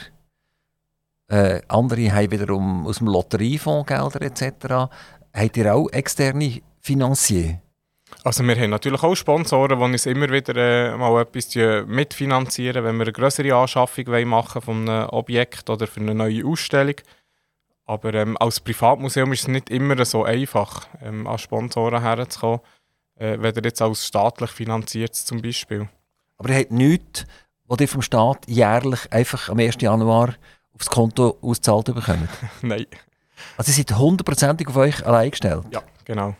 [1.27, 4.91] Äh, andere haben wiederum aus dem Lotteriefonds Gelder etc.
[5.33, 7.61] Habt ihr auch externe Finanzier?
[8.23, 11.55] Also wir haben natürlich auch Sponsoren, die uns immer wieder äh, mal etwas
[11.87, 16.95] mitfinanzieren, wenn wir eine größere Anschaffung machen von einem Objekt oder für eine neue Ausstellung.
[17.85, 22.59] Aber ähm, als Privatmuseum ist es nicht immer so einfach, ähm, an Sponsoren herzukommen,
[23.15, 25.87] äh, weder jetzt als staatlich finanziert zum Beispiel.
[26.37, 27.25] Aber ihr habt nichts,
[27.65, 29.77] was ihr vom Staat jährlich einfach am 1.
[29.79, 30.35] Januar
[30.73, 32.29] aufs Konto ausgezahlt bekommt?
[32.61, 32.85] Nein.
[33.55, 35.63] Also ihr seid hundertprozentig auf euch allein gestellt?
[35.71, 36.35] Ja, genau.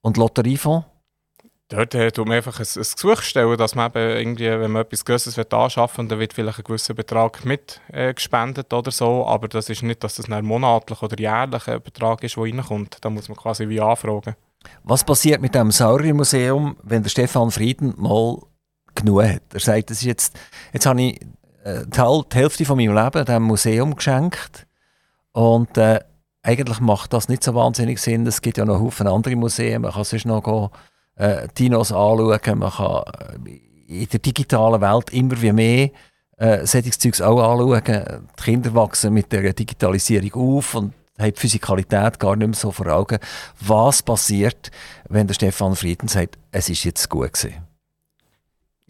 [0.00, 0.84] Und Lotteriefonds?
[1.70, 4.82] Dort äh, tut man einfach ein, ein Gesuch stellen, dass man eben irgendwie, wenn man
[4.82, 8.14] etwas Größeres anschaffen will, dann wird vielleicht ein gewisser Betrag mit äh,
[8.72, 12.36] oder so, aber das ist nicht, dass das ein monatlich oder jährlich ein Betrag ist,
[12.36, 12.96] der reinkommt.
[13.02, 14.34] Da muss man quasi wie anfragen.
[14.82, 18.38] Was passiert mit dem Sauriermuseum, wenn der Stefan Frieden mal
[18.94, 19.42] genug hat?
[19.52, 20.36] Er sagt, das ist jetzt,
[20.72, 21.20] jetzt habe ich
[21.64, 24.66] äh, die Hälfte von meinem Leben dem Museum geschenkt
[25.32, 26.00] und äh,
[26.42, 28.26] eigentlich macht das nicht so wahnsinnig Sinn.
[28.26, 30.70] Es gibt ja noch Haufen andere Museen, man kann sonst noch gehen,
[31.18, 32.58] äh, Dinos anschauen.
[32.58, 33.02] Man kann
[33.46, 35.90] äh, in der digitalen Welt immer wie mehr
[36.36, 37.82] äh, solches Zeugs auch anschauen.
[38.38, 42.70] Die Kinder wachsen mit der Digitalisierung auf und haben die Physikalität gar nicht mehr so
[42.70, 43.18] vor Augen.
[43.60, 44.70] Was passiert,
[45.08, 47.56] wenn der Stefan Frieden sagt, es ist jetzt gut gewesen?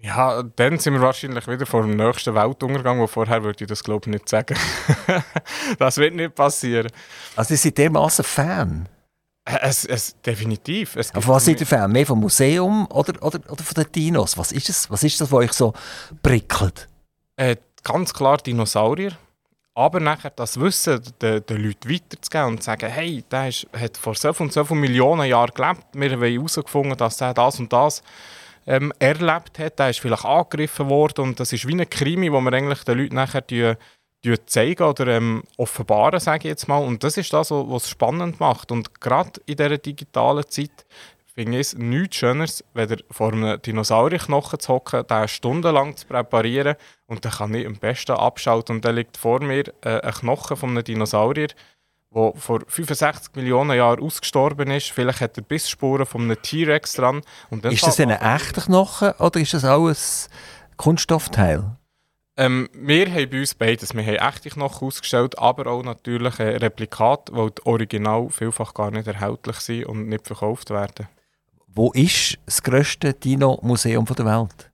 [0.01, 3.83] Ja, dann sind wir wahrscheinlich wieder vor dem nächsten Weltuntergang, wo vorher würde ich das
[3.83, 4.57] glaube ich nicht sagen.
[5.79, 6.89] das wird nicht passieren.
[7.35, 8.89] Also Sie sind dermaßen Fan?
[9.51, 10.97] Es, es, definitiv.
[10.97, 11.91] Es Aber was seid ihr Fan?
[11.91, 14.37] Mehr vom Museum oder, oder, oder von den Dinos?
[14.37, 14.91] Was ist, es?
[14.91, 15.73] was ist das, was euch so
[16.23, 16.87] prickelt?
[17.37, 19.13] Äh, ganz klar Dinosaurier.
[19.75, 23.97] Aber nachher das Wissen den, den Leuten weiterzugeben und zu sagen, hey, der ist, hat
[23.97, 25.87] vor so und so vielen Millionen Jahren gelebt.
[25.95, 28.03] Wir haben herausgefunden, dass er das und das
[28.67, 29.79] ähm, erlebt hat.
[29.79, 32.99] Der ist vielleicht angegriffen worden und das ist wie ein Krimi, wo wir eigentlich den
[32.99, 33.75] Leuten nachher die,
[34.47, 36.79] zeigen oder ähm, offenbaren, sage ich jetzt mal.
[36.79, 38.73] Und das ist das, was es spannend macht.
[38.73, 40.87] Und gerade in dieser digitalen Zeit
[41.39, 46.75] finde ich es nichts Schöneres, weder vor einem Dinosaurierknochen zu hocken, den stundenlang zu präparieren
[47.07, 48.77] und dann kann ich am besten abschalten.
[48.77, 51.49] Und dann liegt vor mir äh, ein Knochen von einem Dinosaurier,
[52.13, 54.91] der vor 65 Millionen Jahren ausgestorben ist.
[54.91, 57.23] Vielleicht hat er Bissspuren von einem T-Rex dran.
[57.63, 59.97] Ist das ein echter Knochen oder ist das ein
[60.77, 61.77] Kunststoffteil?
[62.39, 63.93] Ähm, wir haben bei uns beides.
[63.95, 68.93] Wir haben echte Knochen ausgestellt, aber auch natürlich ein Replikat, weil die Original vielfach gar
[68.93, 71.09] nicht erhältlich sind und nicht verkauft werden.
[71.67, 74.71] Wo ist das grösste Dino-Museum der Welt?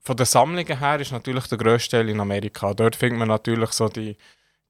[0.00, 2.74] Von den Sammlungen her ist natürlich der grösste Teil in Amerika.
[2.74, 4.16] Dort findet man natürlich so die,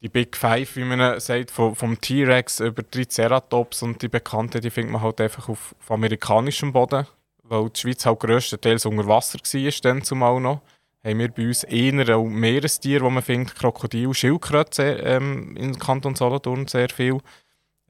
[0.03, 4.71] die Big Five, wie man sagt, vom, vom T-Rex über Triceratops und die Bekannten, die
[4.71, 7.07] findet man halt einfach auf, auf amerikanischem Boden,
[7.45, 10.61] weil die Schweiz halt grösstenteils unter Wasser war, dann zumal noch
[11.05, 16.15] haben wir bei uns eher auch Meerestiere, die man findet, Krokodil, Schildkröte ähm, im Kanton
[16.15, 17.19] Solothurn sehr viel,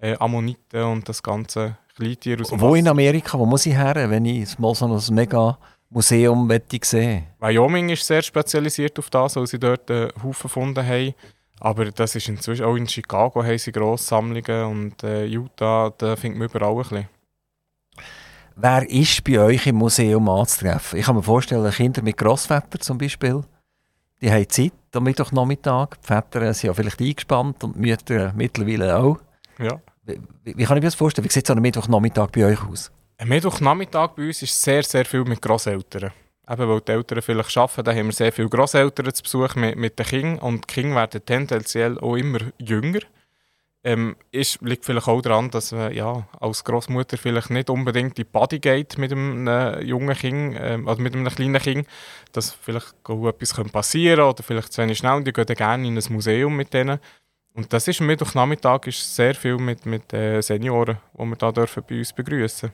[0.00, 2.77] äh, Ammoniten und das ganze Kleintier aus dem Wo Wasser.
[2.79, 5.57] in Amerika, wo muss ich her, wenn ich mal so ein mega
[5.90, 6.50] Museum
[6.83, 11.14] sehen Wyoming ist sehr spezialisiert auf das, weil sie dort einen Haufen gefunden haben.
[11.61, 16.16] Aber das ist inzwischen auch in Chicago haben sie grosse Sammlungen und äh, Utah, da
[16.16, 17.09] findet man überall ein bisschen.
[18.57, 20.99] Wer ist bei euch im Museum anzutreffen?
[20.99, 23.43] Ich kann mir vorstellen, Kinder mit Grossvätern zum Beispiel,
[24.21, 25.97] die haben Zeit am Mittwochnachmittag.
[26.03, 29.19] Die Väter sind ja vielleicht eingespannt und die Mütter mittlerweile auch.
[29.59, 29.81] Ja.
[30.05, 31.25] Wie, wie, kann ich mir das vorstellen?
[31.27, 32.93] Wie sieht so ein Mittwochnachmittag bei euch aus?
[33.19, 36.12] Ein Mittwochnachmittag bei uns ist sehr, sehr viel mit Grosseltern.
[36.49, 39.77] Eben, weil die Eltern vielleicht arbeiten, da haben wir sehr viele Grosseltern zu Besuch mit,
[39.77, 40.38] mit den Kindern.
[40.38, 43.01] Und die Kinder werden tendenziell auch immer jünger.
[43.87, 48.25] Ähm, ist, liegt vielleicht auch daran, dass man ja, als Großmutter vielleicht nicht unbedingt die
[48.25, 51.87] Body geht mit einem äh, jungen Kind, äh, also mit einem kleinen Kind,
[52.33, 55.99] dass vielleicht etwas passieren könnte oder vielleicht zu wenig schnell und die gehen gerne in
[55.99, 56.99] ein Museum mit denen.
[57.53, 61.53] Und das ist am Mittwochnachmittag ist sehr viel mit, mit äh, Senioren, die wir da
[61.53, 62.73] dürfen bei uns begrüßen.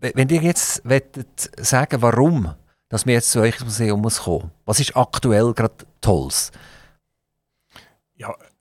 [0.00, 0.82] Wenn ihr jetzt
[1.56, 2.54] sagen warum
[2.94, 6.52] dass wir jetzt zu euch ins Museum kommen muss, was ist aktuell gerade Tolles?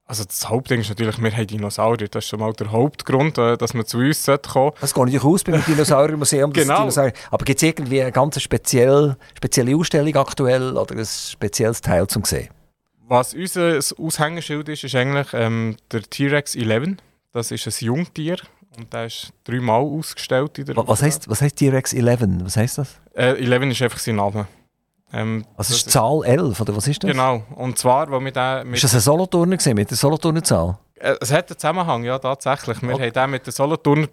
[0.06, 2.10] Also das Hauptding ist natürlich, wir haben Dinosaurier.
[2.10, 4.78] Das ist schon mal der Hauptgrund, äh, dass man zu uns kommen sollte.
[4.82, 6.52] Das geht natürlich aus beim Dinosauriermuseum.
[6.52, 6.80] genau.
[6.80, 7.14] Dinosaurier.
[7.32, 12.26] Aber gibt es irgendwie eine ganz spezielle, spezielle Ausstellung aktuell oder ein spezielles Teil zum
[12.26, 12.50] sehen?
[13.08, 16.98] Was unser Aushängeschild ist, ist eigentlich ähm, der T-Rex 11.
[17.32, 18.38] Das ist ein Jungtier
[18.78, 20.58] und der ist dreimal ausgestellt.
[20.60, 22.22] In der was, heißt, was heißt T-Rex 11?
[22.44, 23.00] Was heißt das?
[23.14, 24.48] Äh, 11 ist einfach sein Name.
[25.14, 27.12] Ähm, also ist Zahl 11, oder was ist das?
[27.12, 28.68] Genau, und zwar, wo wir den...
[28.68, 30.78] Mit ist das ein Solothurner gesehen, mit der Solothurner Zahl?
[30.96, 32.82] Äh, es hat einen Zusammenhang, ja, tatsächlich.
[32.82, 33.08] Wir okay.
[33.08, 34.08] haben den mit der Solothurner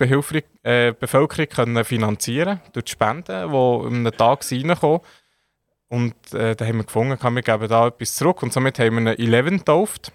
[0.62, 5.00] äh, Bevölkerung können finanzieren durch die Spenden, die einem Tag reinkommen.
[5.88, 8.42] Und äh, da haben wir gefunden, wir geben da etwas zurück.
[8.42, 10.12] Und somit haben wir einen Eleven getauft.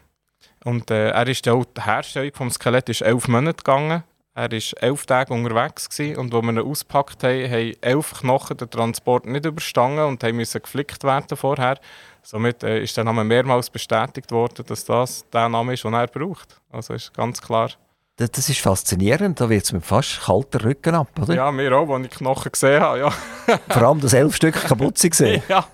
[0.64, 4.04] Und äh, er ist auch, die Herstellung des Skelett ist elf Monate gegangen.
[4.38, 8.58] Er war elf Tage unterwegs gewesen, und als wir ihn ausgepackt haben, haben elf Knochen
[8.58, 11.80] den Transport nicht überstanden und haben müssen geflickt werden vorher.
[12.22, 16.08] Somit äh, ist der Name mehrmals bestätigt worden, dass das der Name ist, den er
[16.08, 16.58] braucht.
[16.70, 17.70] Also ist ganz klar.
[18.18, 21.34] Das, das ist faszinierend, da wird es mit fast kalter Rücken ab, oder?
[21.34, 23.12] Ja, mir auch, als ich Knochen gesehen habe, ja.
[23.70, 25.44] Vor allem, dass elf Stück kaputt waren.
[25.50, 25.66] ja,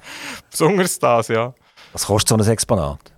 [0.51, 1.51] besonders das, ja.
[1.93, 3.10] Was kostet so ein Exponat?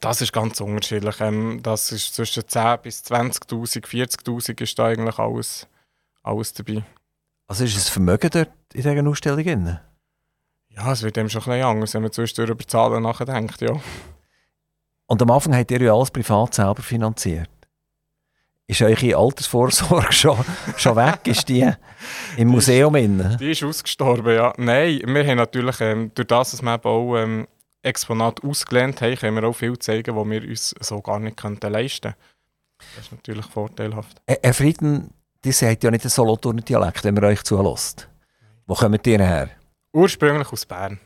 [0.00, 1.20] Das ist ganz unterschiedlich.
[1.20, 5.66] Ähm, das ist zwischen 10.000 bis 20.000, 40.000 ist da eigentlich alles,
[6.22, 6.84] alles dabei.
[7.46, 9.78] Also ist es Vermögen dort in dieser Ausstellung drin?
[10.68, 13.80] Ja, es wird dem schon ein bisschen anders, wenn man zwischendurch über Zahlen nachdenkt, ja.
[15.06, 17.48] Und am Anfang habt ihr ja alles privat selber finanziert.
[18.66, 20.44] Ist eure Altersvorsorge schon,
[20.76, 21.20] schon weg?
[21.24, 21.68] Ist die
[22.36, 23.36] im Museum drin?
[23.40, 24.52] Die ist ausgestorben, ja.
[24.58, 27.48] Nein, wir haben natürlich, ähm, durch das, dass wir auch ähm,
[27.82, 31.72] Exponate ausgelernt haben, können wir auch viel zeigen, was wir uns so gar nicht könnten
[31.72, 32.18] leisten könnten.
[32.96, 34.20] Das ist natürlich vorteilhaft.
[34.26, 35.12] Herr Frieden,
[35.44, 38.08] ihr seid ja nicht ein Solothurner Dialekt, wenn man euch zulässt.
[38.66, 39.50] Wo kommt ihr her?
[39.92, 41.00] Ursprünglich aus Bern.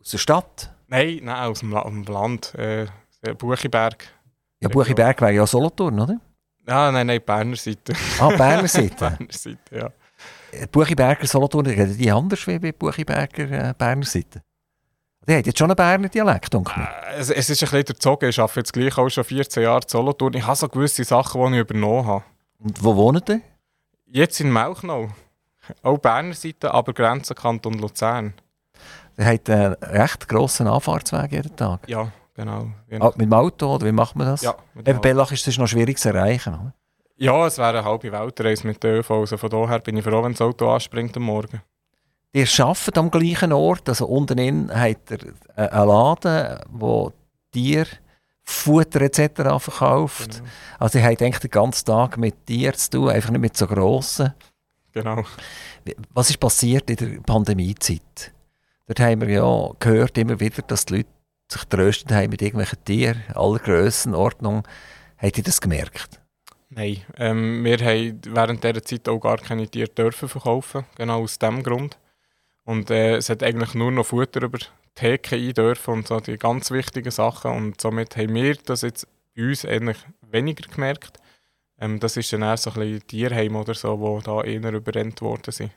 [0.00, 0.72] Aus der Stadt?
[0.88, 2.54] Nein, nein aus dem, La Land.
[2.54, 2.86] Äh,
[3.38, 4.06] Buchiberg.
[4.60, 6.20] Ja, Buchiberg wäre ja Solothurn, oder?
[6.66, 7.94] Ja, nein, nein, Berner Seite.
[8.20, 8.94] Ah, Berner Seite?
[8.98, 10.66] Berner Seite, ja.
[10.70, 14.42] Buchiberger Solothurn, reden die anders wie bei Buchiberger äh, Berner Seite?
[15.28, 18.28] Die hat jetzt schon einen Berner Dialekt, denke äh, es, es ist ein bisschen erzogen.
[18.28, 20.34] Ich arbeite jetzt gleich auch schon 14 Jahre in Solothurn.
[20.34, 22.24] Ich habe so gewisse Sachen, die ich übernommen habe.
[22.60, 23.40] Und wo wohnt ihr?
[24.06, 25.08] Jetzt in Melchnau.
[25.82, 28.34] Auch Berner Seite, aber Grenzenkanton Luzern.
[29.18, 31.88] Der hat einen recht grossen Anfahrtsweg jeden Tag.
[31.88, 32.68] Ja, genau.
[33.00, 34.42] Ah, mit dem Auto, oder wie macht man das?
[34.42, 36.54] Ja, mit Eben Bellach ist es noch schwierig zu erreichen.
[36.54, 36.74] Oder?
[37.16, 39.10] Ja, es wäre eine halbe Weltreise mit der ÖV.
[39.10, 41.62] Also von daher bin ich froh, wenn das Auto anspringt am Morgen.
[42.36, 47.10] Ihr arbeitet am gleichen Ort, also unten in habt ihr einen Laden, wo
[47.50, 47.86] Tier,
[48.42, 49.58] Futter etc.
[49.58, 50.40] verkauft.
[50.40, 50.50] Genau.
[50.78, 53.66] Also ihr habt eigentlich den ganzen Tag mit Tieren zu tun, einfach nicht mit so
[53.66, 54.34] grossen.
[54.92, 55.24] Genau.
[56.12, 58.34] Was ist passiert in der Pandemiezeit?
[58.86, 61.08] Dort haben wir ja gehört immer wieder, dass die Leute
[61.50, 64.62] sich tröstet haben mit irgendwelchen Tieren, aller Grössenordnung.
[65.16, 66.20] Habt ihr das gemerkt?
[66.68, 71.38] Nein, ähm, wir haben während dieser Zeit auch gar keine Tiere dürfen verkaufen, genau aus
[71.38, 71.96] diesem Grund.
[72.66, 76.18] Und äh, es hat eigentlich nur noch Futter über die Theke ein dürfen und so
[76.18, 77.52] die ganz wichtigen Sachen.
[77.52, 79.06] Und somit haben wir das jetzt
[79.36, 81.20] bei uns eigentlich weniger gemerkt.
[81.78, 85.22] Ähm, das ist dann eher so ein bisschen Tierheim oder so, wo da eher überrennt
[85.22, 85.70] worden sind.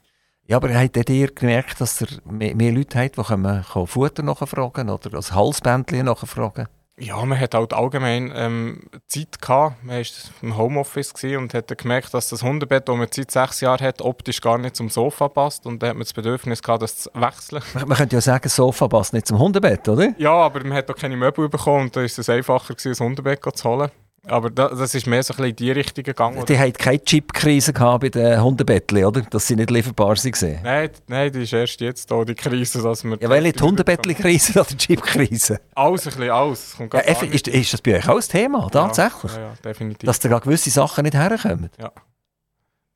[0.48, 4.24] Ja, aber habt ihr gemerkt, dass ihr mehr, mehr Leute habt, die können, können Futter
[4.24, 6.66] nachfragen oder das Halsbändchen nachfragen?
[7.00, 9.82] Ja, man hat halt allgemein ähm, Zeit gehabt.
[9.82, 10.04] Man war
[10.42, 14.40] im Homeoffice und hat gemerkt, dass das Hundebett, das man seit sechs Jahren hat, optisch
[14.42, 15.64] gar nicht zum Sofa passt.
[15.64, 17.62] Und dann hat man das Bedürfnis gehabt, das zu wechseln.
[17.86, 20.12] Man, könnte ja sagen, das Sofa passt nicht zum Hundebett, oder?
[20.18, 23.06] Ja, aber man hat auch keine Möbel bekommen und da ist es einfacher gewesen, ein
[23.06, 23.90] Hundebett zu holen.
[24.26, 26.44] Aber das, das ist mehr so ein bisschen in die Richtung gegangen.
[26.44, 29.22] Die hatten keine Chip-Krise bei den Hundebettchen, oder?
[29.22, 30.60] Dass sie nicht lieferbar waren?
[30.62, 33.16] Nein, nein, die ist erst jetzt da, die Krise, dass wir...
[33.20, 35.60] Ja, welche die Hundebettchen-Krise oder die Chip-Krise?
[35.74, 36.76] Alles, ein bisschen alles.
[36.92, 39.32] Ja, ist, ist, das bei euch auch ein Thema, tatsächlich?
[39.32, 40.06] Ja, ja, definitiv.
[40.06, 41.70] Dass da gewisse Sachen nicht herkommen?
[41.78, 41.90] Ja.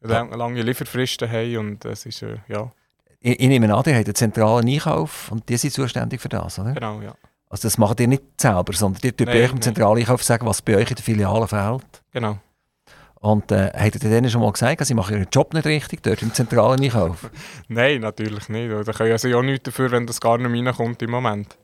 [0.03, 2.70] Lang, lange Lieferfristen haben und es ist, äh, ja...
[3.20, 6.59] Ich, ich nehme an, die haben einen zentralen Einkauf und die sind zuständig für das,
[6.59, 6.72] oder?
[6.72, 7.14] Genau, ja.
[7.55, 10.61] Also das macht ihr nicht selber, sondern ihr tut bei euch im Zentraleinkauf sagen, was
[10.61, 11.85] bei euch in der Filiale fehlt.
[12.13, 12.39] Genau.
[13.21, 16.21] Und äh, habt ihr denen schon mal gesagt, sie machen ihren Job nicht richtig dort
[16.23, 17.31] im zentralen Einkauf?
[17.69, 18.73] Nein, natürlich nicht.
[18.89, 21.57] Da können ja sie auch nichts dafür, wenn das gar nicht reinkommt im Moment.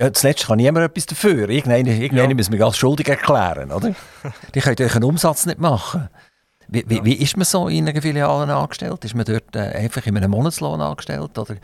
[0.00, 1.50] Ja, zuletzt kann niemand etwas dafür.
[1.50, 2.34] Irgendwann, irgendwann ja.
[2.34, 3.94] müssen wir als schuldig erklären, oder?
[4.54, 6.08] Die können euch einen Umsatz nicht machen.
[6.68, 9.02] Wie, wie, wie, ist man so in einer Filiale angestellt?
[9.04, 11.38] Ist man dort äh, einfach in einem Monatslohn angestellt?
[11.38, 11.56] Oder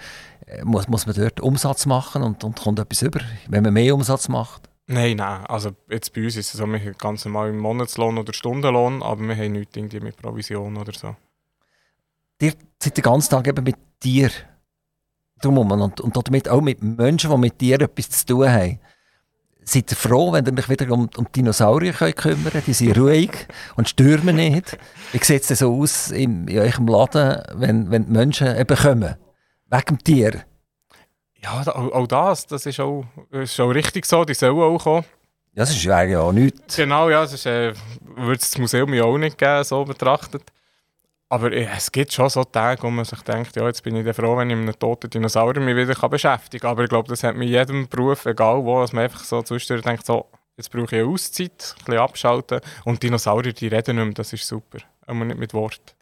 [0.64, 4.28] muss, muss man dort Umsatz machen und, und kommt etwas über, wenn man mehr Umsatz
[4.28, 4.68] macht?
[4.86, 5.47] Nein, nein.
[5.47, 9.03] Also jetzt bei uns ist es so, wir haben ganz normal im Monatslohn oder Stundenlohn,
[9.03, 11.16] aber wir haben nichts irgendwie mit Provision oder so.
[12.40, 14.30] Ihr seid den ganzen Tag eben mit dir
[15.40, 18.78] drum und, und damit auch mit Menschen, die mit dir etwas zu tun haben.
[19.66, 22.66] Seid ihr froh, wenn ihr euch wieder um, um Dinosaurier könnt kümmern könnt?
[22.66, 23.30] Die sind ruhig
[23.76, 24.76] und stürmen nicht.
[25.12, 28.76] Wie sieht es denn so aus in, in eurem Laden, wenn, wenn die Menschen eben
[28.76, 29.16] kommen?
[29.75, 30.45] Wegen dem Tier?
[31.43, 34.25] Ja, auch, auch das, das ist auch, ist auch richtig so.
[34.25, 35.05] Die sollen auch kommen.
[35.53, 36.77] Ja, das ist eigentlich auch nichts.
[36.77, 37.75] Genau, ja, es äh,
[38.16, 40.45] würde das Museum ja auch nicht geben, so betrachtet.
[41.29, 44.14] Aber äh, es gibt schon so Tage, wo man sich denkt, ja, jetzt bin ich
[44.14, 46.70] froh, wenn ich mit einem toten Dinosaurier mich wieder kann beschäftigen kann.
[46.70, 49.85] Aber ich glaube, das hat mit jedem Beruf, egal wo, dass man einfach so zwischendurch
[49.85, 52.61] denkt, so, jetzt brauche ich eine Auszeit, ein bisschen abschalten.
[52.85, 54.79] Und Dinosaurier, die reden nicht mehr, das ist super.
[55.05, 55.97] Aber nicht mit Wort.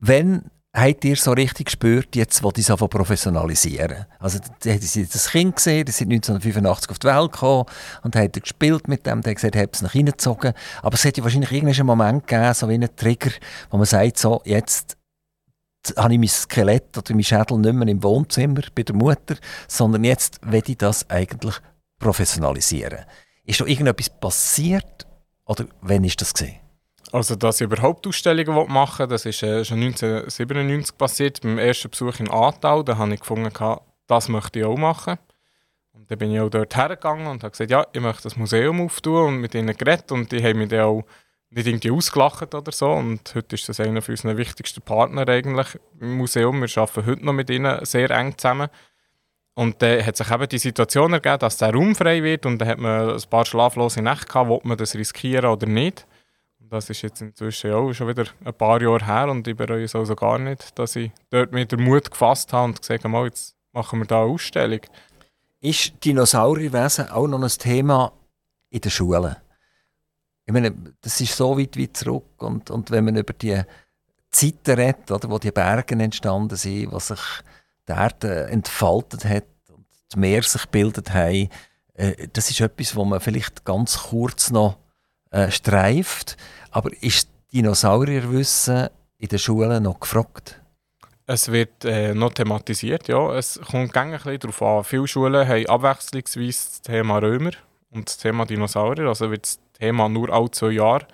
[0.00, 4.06] Wenn habt ihr so richtig gespürt, jetzt wo die so professionalisieren?
[4.18, 7.64] Also, haben sie das Kind gesehen, das sind 1985 auf die Welt gekommen
[8.02, 10.52] und haben gespielt mit dem, der hat gesagt, habt es nach reingezogen.
[10.82, 13.30] Aber es hat ja wahrscheinlich irgendeinen Moment gegeben, so wie einen Trigger,
[13.70, 14.96] wo man sagt, so, jetzt
[15.96, 19.36] habe ich mein Skelett oder mein Schädel nicht mehr im Wohnzimmer bei der Mutter,
[19.68, 21.54] sondern jetzt will ich das eigentlich
[21.98, 23.04] professionalisieren.
[23.44, 25.06] Ist da irgendetwas passiert
[25.46, 26.56] oder wann ist das gesehen?
[27.12, 31.90] Also, dass ich überhaupt Ausstellungen machen will, das ist äh, schon 1997 passiert, beim ersten
[31.90, 32.82] Besuch in Aargau.
[32.82, 33.50] Da habe ich gefunden,
[34.06, 35.18] das möchte ich auch machen.
[35.92, 38.80] Und dann bin ich auch dort hergegangen und habe gesagt, ja, ich möchte das Museum
[38.80, 40.12] auftun und mit ihnen geredet.
[40.12, 41.04] Und die haben mich dann auch
[41.50, 42.90] nicht irgendwie ausgelacht oder so.
[42.90, 46.60] Und heute ist das einer unserer wichtigsten Partner eigentlich im Museum.
[46.60, 48.68] Wir arbeiten heute noch mit ihnen sehr eng zusammen.
[49.54, 52.68] Und dann hat sich eben die Situation ergeben, dass der Raum frei wird und dann
[52.68, 56.06] hat man ein paar schlaflose Nächte gehabt, ob man das riskieren oder nicht.
[56.70, 59.94] Das ist jetzt inzwischen auch schon wieder ein paar Jahre her und ich bereue es
[59.94, 63.56] also gar nicht, dass ich dort mit den Mut gefasst habe und gesagt habe, jetzt
[63.72, 64.80] machen wir da eine Ausstellung.
[65.60, 68.12] Ist Dinosaurierwesen auch noch ein Thema
[68.70, 69.36] in den Schulen?
[70.44, 73.62] Ich meine, das ist so weit, weit zurück und, und wenn man über die
[74.30, 77.20] Zeiten redet, wo die Berge entstanden sind, wo sich
[77.88, 79.44] die Erde entfaltet hat
[79.74, 81.48] und das Meer sich gebildet hat,
[81.94, 84.76] äh, das ist etwas, wo man vielleicht ganz kurz noch
[85.30, 86.36] äh, streift.
[86.70, 88.88] Aber ist Dinosaurierwissen
[89.18, 90.60] in den Schulen noch gefragt?
[91.26, 93.34] Es wird äh, noch thematisiert, ja.
[93.34, 94.84] Es kommt ein bisschen darauf an.
[94.84, 97.50] Viele Schulen haben abwechslungsweise das Thema Römer
[97.90, 99.08] und das Thema Dinosaurier.
[99.08, 101.06] Also wird das Thema nur alle zwei Jahre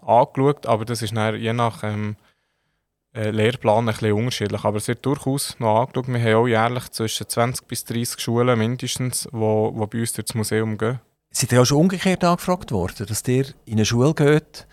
[0.00, 2.16] angeschaut, aber das ist dann je nach ähm,
[3.14, 4.64] äh, Lehrplan ein bisschen unterschiedlich.
[4.64, 6.08] Aber es wird durchaus noch angeschaut.
[6.08, 10.14] Wir haben auch jährlich zwischen 20 bis 30 Schulen mindestens, die wo, wo bei uns
[10.14, 11.00] durchs Museum gehen.
[11.30, 14.66] Seid ihr auch schon umgekehrt angefragt worden, dass ihr in eine Schule geht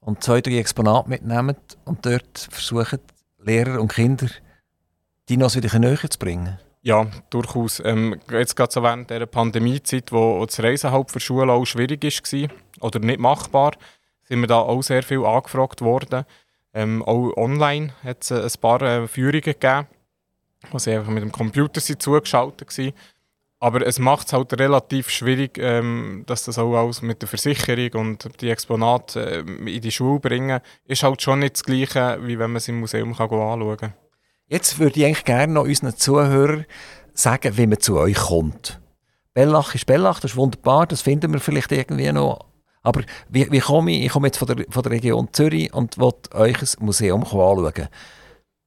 [0.00, 3.00] und zwei, drei Exponate mitnehmt und dort versucht,
[3.38, 4.28] Lehrer und Kinder
[5.28, 6.58] Dinos wieder näher zu bringen?
[6.82, 7.80] Ja, durchaus.
[7.84, 12.02] Ähm, jetzt gerade so während dieser Pandemiezeit, wo das Reisen halt für Schulen auch schwierig
[12.02, 13.72] war oder nicht machbar,
[14.24, 16.24] sind wir da auch sehr viel angefragt worden.
[16.72, 19.86] Ähm, auch online hat es ein paar äh, Führungen gegeben,
[20.70, 22.92] wo sie einfach mit dem Computer sind zugeschaltet waren.
[23.62, 27.90] Aber es macht es halt relativ schwierig, ähm, dass das auch alles mit der Versicherung
[28.00, 32.38] und die Exponate äh, in die Schule bringen, ist halt schon nicht das Gleiche, wie
[32.38, 33.92] wenn man es im Museum kann anschauen kann.
[34.46, 36.64] Jetzt würde ich eigentlich gerne noch unseren Zuhörern
[37.12, 38.80] sagen, wie man zu euch kommt.
[39.34, 42.46] Bellach ist Bellach, das ist wunderbar, das finden wir vielleicht irgendwie noch.
[42.82, 44.06] Aber wie, wie komme ich?
[44.06, 47.88] Ich komme jetzt von der, von der Region Zürich und will euch ein Museum anschauen.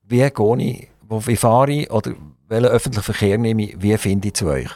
[0.03, 0.89] Wie gehe ich?
[1.09, 1.91] Wie fahre ich?
[1.91, 2.13] Oder
[2.47, 3.81] welchen öffentlichen Verkehr nehme ich?
[3.81, 4.69] Wie finde ich zu euch?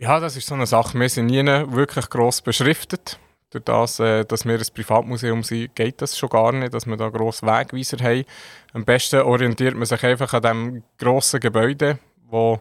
[0.00, 0.98] Ja, das ist so eine Sache.
[0.98, 3.18] Wir sind nie wirklich gross beschriftet.
[3.50, 6.96] Durch das, äh, dass wir ein Privatmuseum sind, geht das schon gar nicht, dass wir
[6.96, 8.24] da grosse Wegweiser haben.
[8.72, 11.98] Am besten orientiert man sich einfach an dem grossen Gebäude,
[12.30, 12.60] wo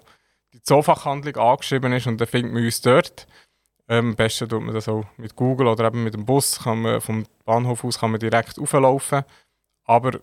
[0.52, 3.26] die Zoofachhandlung angeschrieben ist und dann findet man uns dort.
[3.88, 6.60] Ähm, am besten tut man das auch mit Google oder eben mit dem Bus.
[6.64, 9.24] Kann man, vom Bahnhof aus kann man direkt auflaufen.
[9.86, 10.20] Aber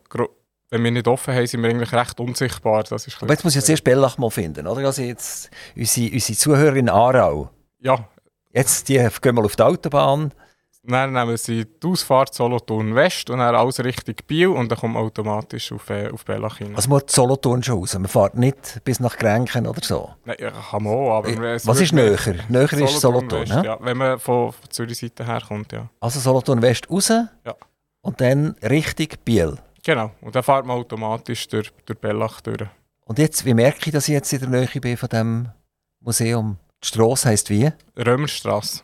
[0.70, 2.82] wenn wir nicht offen haben, sind wir eigentlich recht unsichtbar.
[2.82, 4.86] Das ist Aber jetzt muss ich jetzt erst Bellach mal finden, oder?
[4.86, 7.50] Also jetzt unsere, unsere Zuhörer in Aarau.
[7.80, 8.08] Ja.
[8.52, 10.32] Jetzt die gehen mal auf die Autobahn.
[10.88, 14.94] Dann nehmen sie die Ausfahrt Solothurn West und dann alles Richtung Biel und dann kommt
[14.94, 16.76] man automatisch auf, äh, auf Bellach hin.
[16.76, 20.10] Also man hat Solothurn schon raus, man fährt nicht bis nach Grenken oder so?
[20.24, 21.28] Nein, ja, kann man auch, aber...
[21.28, 22.16] Äh, was ist näher?
[22.48, 23.78] Näher ist Solothurn, West, ja?
[23.80, 25.90] Wenn man von, von Zürich-Seite herkommt, ja.
[25.98, 27.28] Also Solothurn West raus ja.
[28.02, 29.58] und dann Richtung Biel?
[29.86, 32.68] Genau, und dann fährt man automatisch durch, durch Bellach durch.
[33.04, 35.48] Und jetzt, wie merke ich, dass ich jetzt in der Nähe bin von diesem
[36.00, 36.58] Museum?
[36.82, 37.70] Die Strasse heisst wie?
[37.96, 38.82] Römerstrasse.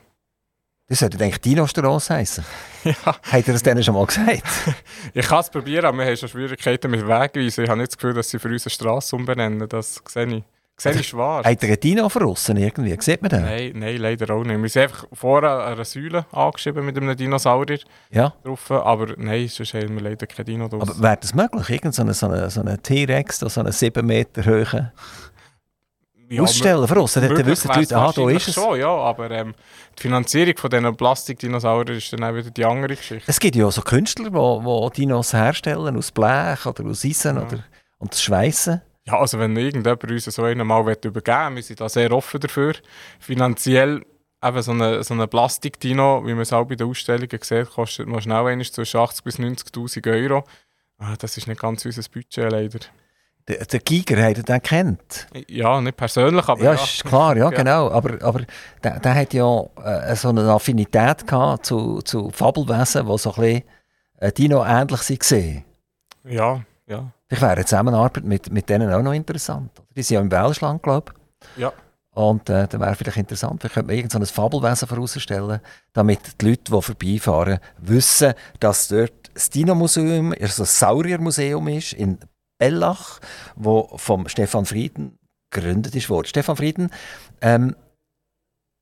[0.87, 2.45] Das sollte eigentlich Dino-Strasse heißen.
[2.85, 2.95] ja.
[3.05, 4.45] Habt ihr das denen schon mal gesagt?
[5.13, 7.65] ich kann es probieren, aber wir haben schon Schwierigkeiten mit Wegweisen.
[7.65, 9.69] Ich habe nicht das Gefühl, dass sie für uns eine Strasse umbenennen.
[9.69, 10.45] Das sehe ich.
[10.77, 11.47] Sehe ich schwarz.
[11.47, 12.97] Hat er einen Dino verrissen irgendwie?
[13.01, 13.43] Sieht man den?
[13.43, 14.61] Nein, nein, leider auch nicht.
[14.61, 17.79] Wir sind einfach vorher eine Säule angeschrieben mit einem Dinosaurier
[18.11, 18.33] ja.
[18.43, 20.83] drauf, aber nein, sonst haben wir leider kein Dino drauf.
[20.83, 21.71] Aber wäre das möglich?
[21.71, 24.93] Irgend so eine, so eine, so eine T-Rex, so eine 7 Meter hohe
[26.33, 27.23] ja, Ausstellen verrissen?
[27.23, 28.55] Dann wissen die Leute, ah, da ist es.
[28.55, 29.55] Schon, ja, aber ähm,
[29.99, 33.31] die Finanzierung von diesen Plastikdinosauriern ist dann auch wieder die andere Geschichte.
[33.31, 37.43] Es gibt ja auch so Künstler, die, Dinos herstellen aus Blech oder aus Eisen ja.
[37.43, 37.59] oder,
[37.99, 38.81] und Schweissen.
[39.07, 42.75] Ja, also wenn irgendjemand uns so einen mal übergeben wir sind da sehr offen dafür.
[43.19, 44.03] Finanziell
[44.45, 48.07] eben so eine, so eine Plastik-Dino, wie man es auch bei den Ausstellungen sieht, kostet
[48.07, 50.45] mal schnell einmal zwischen 80.000 bis 90'000 Euro.
[50.99, 52.79] Ah, das ist nicht ganz unser Budget leider.
[53.49, 55.27] Der, der Giger, hat er den kennt?
[55.49, 56.75] Ja, nicht persönlich, aber ja.
[56.75, 57.57] Ja, ist klar, ja, ja.
[57.57, 57.91] genau.
[57.91, 58.43] Aber, aber
[58.85, 63.41] der, der hat ja äh, so eine Affinität gehabt zu, zu Fabelwesen, die so ein
[63.41, 63.63] bisschen
[64.19, 65.65] äh, Dino ähnlich waren.
[66.25, 67.13] Ja, ja.
[67.33, 69.71] Vielleicht wäre eine Zusammenarbeit mit, mit denen auch noch interessant.
[69.97, 71.15] Die sind ja im Welschland, glaube
[71.55, 71.63] ich.
[71.63, 71.73] Ja.
[72.11, 75.61] Und äh, dann wäre vielleicht interessant, vielleicht könnte man irgendein so Fabelwesen vorausstellen,
[75.95, 82.19] damit die Leute, die vorbeifahren, wissen, dass dort das Dino-Museum, also das Sauriermuseum ist in
[82.59, 83.19] Bellach,
[83.57, 85.19] wo vom Stefan Frieden
[85.51, 86.27] gegründet ist worden.
[86.27, 86.91] Stefan Frieden,
[87.41, 87.75] ähm,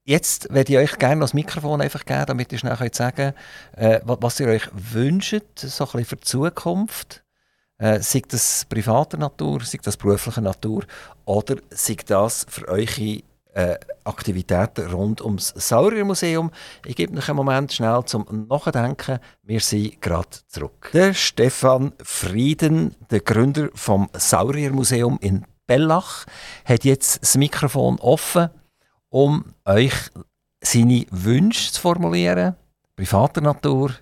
[0.04, 3.32] jetzt werde ich euch gerne das Mikrofon einfach geben, damit ihr schnell könnt sagen
[3.76, 7.22] äh, was ihr euch wünscht, so ein bisschen für die Zukunft.
[7.80, 10.84] Äh, sei das privater Natur, sei das beruflicher Natur
[11.24, 13.22] oder sei das für eure
[13.54, 16.50] äh, Aktivitäten rund ums Sauriermuseum.
[16.84, 19.18] Ich gebe noch einen Moment schnell zum Nachdenken.
[19.42, 20.90] Wir sind gerade zurück.
[20.92, 26.26] Der Stefan Frieden, der Gründer vom Sauriermuseum in Bellach,
[26.66, 28.50] hat jetzt das Mikrofon offen,
[29.08, 29.94] um euch
[30.60, 32.56] seine Wünsche zu formulieren.
[32.94, 33.92] Privater Natur,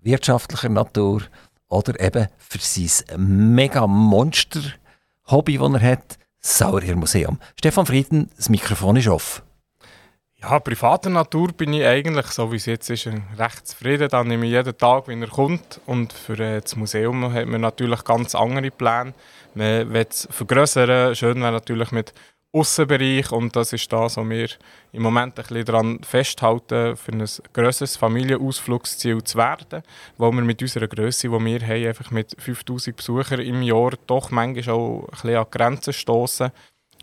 [0.00, 1.22] wirtschaftlicher Natur
[1.72, 7.38] oder eben für sein mega Monster-Hobby, das er hat, Sauriermuseum.
[7.58, 9.42] Stefan Frieden, das Mikrofon ist offen.
[10.42, 13.08] Ja, privater Natur bin ich eigentlich, so wie es jetzt ist,
[13.38, 14.08] recht zufrieden.
[14.08, 15.80] Da nehme ich jeden Tag, wenn er kommt.
[15.86, 19.14] Und für äh, das Museum hat man natürlich ganz andere Pläne.
[19.54, 21.14] Man will es vergrößern.
[21.14, 22.12] Schön wäre natürlich mit
[22.54, 24.48] Aussenbereich und das ist das, was wir
[24.92, 29.82] im Moment ein bisschen daran festhalten, für ein grösseres Familienausflugsziel zu werden,
[30.18, 34.30] wo wir mit unserer Größe, die wir haben, einfach mit 5000 Besuchern im Jahr doch
[34.30, 36.52] manchmal auch ein bisschen an Grenzen stoßen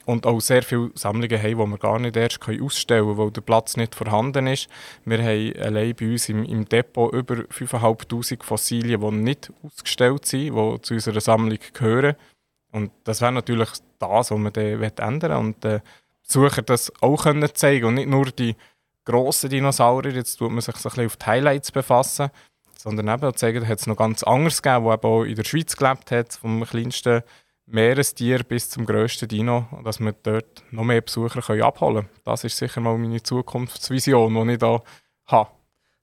[0.05, 3.41] und auch sehr viele Sammlungen haben, die wir gar nicht erst ausstellen können, weil der
[3.41, 4.67] Platz nicht vorhanden ist.
[5.03, 10.55] Wir haben allein bei uns im, im Depot über 5500 Fossilien, die nicht ausgestellt sind,
[10.55, 12.15] die zu unserer Sammlung gehören.
[12.71, 13.69] Und das wäre natürlich
[13.99, 15.81] das, was man dann ändern und äh,
[16.25, 18.55] Besucher das auch können zeigen und nicht nur die
[19.03, 22.29] grossen Dinosaurier, jetzt tut man sich so ein bisschen auf die Highlights befassen,
[22.77, 25.75] sondern eben zeigen, dass es noch ganz anderes gegeben, wo eben auch in der Schweiz
[25.75, 27.23] gelebt hat, vom kleinsten
[27.65, 32.09] Meerestier bis zum grössten Dino, dass wir dort noch mehr Besucher können abholen können.
[32.25, 34.81] Das ist sicher mal meine Zukunftsvision, die ich da
[35.27, 35.49] habe.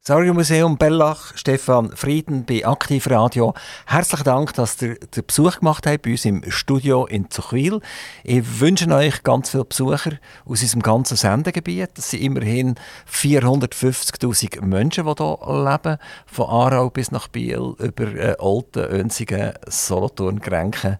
[0.08, 3.54] Museum Bellach, Stefan Frieden bei Aktivradio.
[3.86, 7.80] Herzlichen Dank, dass ihr den Besuch gemacht habt bei uns im Studio in Zuchwil.
[8.22, 10.12] Ich wünsche euch ganz viele Besucher
[10.44, 11.90] aus unserem ganzen Sendegebiet.
[11.94, 12.76] Das sind immerhin
[13.12, 15.98] 450.000 Menschen, die hier leben.
[16.26, 20.98] Von Aarau bis nach Biel, über äh, Olten, Önsigen, Solothurn, Grenken.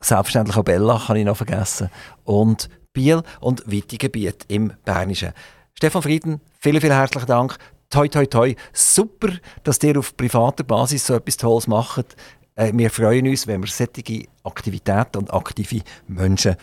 [0.00, 1.90] Selbstverständlich auch Bellach, habe ich noch vergessen.
[2.24, 5.32] Und Biel und weite Gebiete im Bernischen.
[5.74, 7.56] Stefan Frieden, vielen, vielen herzlichen Dank
[7.90, 9.32] toi, toi, toi, super,
[9.64, 12.16] dass ihr auf privater Basis so etwas Tolles macht.
[12.54, 16.56] Äh, wir freuen uns, wenn wir solche Aktivitäten und aktive Menschen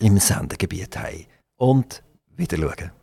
[0.00, 1.26] im Sendegebiet haben.
[1.56, 2.02] Und
[2.36, 2.97] wieder schauen.